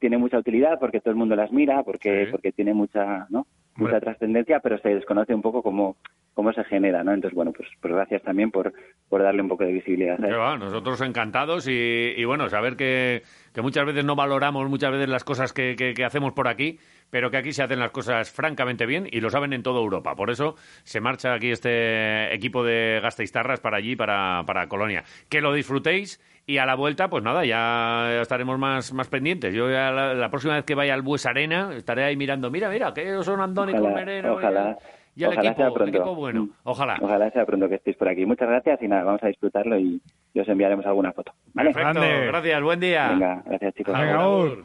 tiene 0.05 0.19
mucha 0.19 0.37
utilidad 0.39 0.79
porque 0.79 1.01
todo 1.01 1.13
el 1.13 1.17
mundo 1.17 1.35
las 1.35 1.51
mira, 1.51 1.83
porque, 1.83 2.27
Sí. 2.27 2.31
porque 2.31 2.53
tiene 2.53 2.75
mucha, 2.75 3.27
¿no? 3.31 3.47
Mucha 3.77 3.99
trascendencia, 4.01 4.61
pero 4.61 4.77
se 4.79 4.91
desconoce 4.95 5.35
un 5.35 5.41
poco 5.41 5.63
cómo, 5.63 5.97
cómo 6.35 6.53
se 6.53 6.63
genera, 6.65 7.03
¿no? 7.03 7.13
Entonces, 7.15 7.35
bueno, 7.35 7.53
pues, 7.57 7.67
pues 7.81 7.93
gracias 7.95 8.23
también 8.23 8.51
por, 8.51 8.73
por 9.09 9.23
darle 9.23 9.41
un 9.41 9.49
poco 9.49 9.65
de 9.65 9.73
visibilidad. 9.73 10.19
Que 10.19 10.31
va, 10.33 10.59
nosotros 10.59 11.01
encantados 11.01 11.67
y, 11.67 12.13
y 12.17 12.25
bueno, 12.27 12.49
saber 12.51 12.77
que, 12.77 13.23
que 13.55 13.63
muchas 13.63 13.87
veces 13.87 14.05
no 14.05 14.15
valoramos 14.15 14.69
muchas 14.69 14.93
veces 14.93 15.09
las 15.09 15.25
cosas 15.25 15.53
que, 15.55 15.75
que- 15.75 15.95
que 15.95 16.05
hacemos 16.05 16.35
por 16.35 16.49
aquí, 16.49 16.79
pero 17.11 17.31
que 17.31 17.39
aquí 17.39 17.53
se 17.53 17.63
hacen 17.63 17.81
las 17.81 17.91
cosas 17.91 18.31
francamente 18.31 18.85
bien 18.87 19.09
y 19.11 19.21
lo 19.21 19.31
saben 19.31 19.53
en 19.55 19.63
toda 19.63 19.81
Europa. 19.81 20.15
Por 20.15 20.31
eso 20.31 20.55
se 20.85 21.01
marcha 21.01 21.33
aquí 21.33 21.51
este 21.51 22.33
equipo 22.35 22.63
de 22.63 23.01
Gasteiztarras 23.03 23.61
para 23.61 23.79
allí, 23.79 23.97
para, 23.97 24.43
para 24.47 24.69
Colonia. 24.69 25.03
Que 25.31 25.41
lo 25.41 25.53
disfrutéis 25.55 26.21
y 26.47 26.59
a 26.59 26.67
la 26.67 26.75
vuelta, 26.75 27.09
pues 27.09 27.23
nada, 27.25 27.45
ya 27.45 28.21
estaremos 28.21 28.59
más, 28.59 28.93
más 28.93 29.09
pendientes. 29.09 29.55
Yo 29.55 29.71
ya 29.71 29.91
la, 29.91 30.13
la 30.15 30.29
próxima 30.29 30.55
vez 30.55 30.65
que 30.65 30.75
vaya 30.75 30.93
al 30.95 31.03
Bues 31.03 31.25
Arena 31.27 31.71
estaré 31.77 32.05
ahí 32.05 32.17
mirando, 32.17 32.51
mira, 32.51 32.69
mira, 32.69 32.93
que 32.93 33.23
son 33.23 33.41
Andoni 33.41 33.73
Ojalá, 33.73 33.89
Colmerero 33.89 34.35
ojalá, 34.35 34.79
y 35.17 35.23
el, 35.25 35.31
ojalá 35.31 35.43
equipo, 35.49 35.57
sea 35.57 35.67
el 35.69 35.73
pronto. 35.73 35.97
equipo 35.97 36.15
bueno. 36.15 36.43
Mm. 36.45 36.51
Ojalá. 36.65 36.99
Ojalá 37.01 37.31
sea 37.31 37.47
pronto 37.47 37.69
que 37.69 37.77
estéis 37.77 37.97
por 37.97 38.09
aquí. 38.09 38.27
Muchas 38.27 38.49
gracias 38.49 38.83
y 38.83 38.89
nada, 38.89 39.05
vamos 39.05 39.23
a 39.23 39.29
disfrutarlo 39.29 39.79
y, 39.79 40.03
y 40.35 40.41
os 40.41 40.49
enviaremos 40.49 40.85
alguna 40.87 41.13
foto. 41.13 41.33
¿Vale? 41.55 41.73
Perfecto, 41.73 42.01
Grande. 42.01 42.27
gracias, 42.27 42.63
buen 42.63 42.81
día. 42.81 43.09
Venga, 43.09 43.43
gracias 43.47 43.75
chicos. 43.75 43.99
Venga, 43.99 44.21
Agur. 44.21 44.65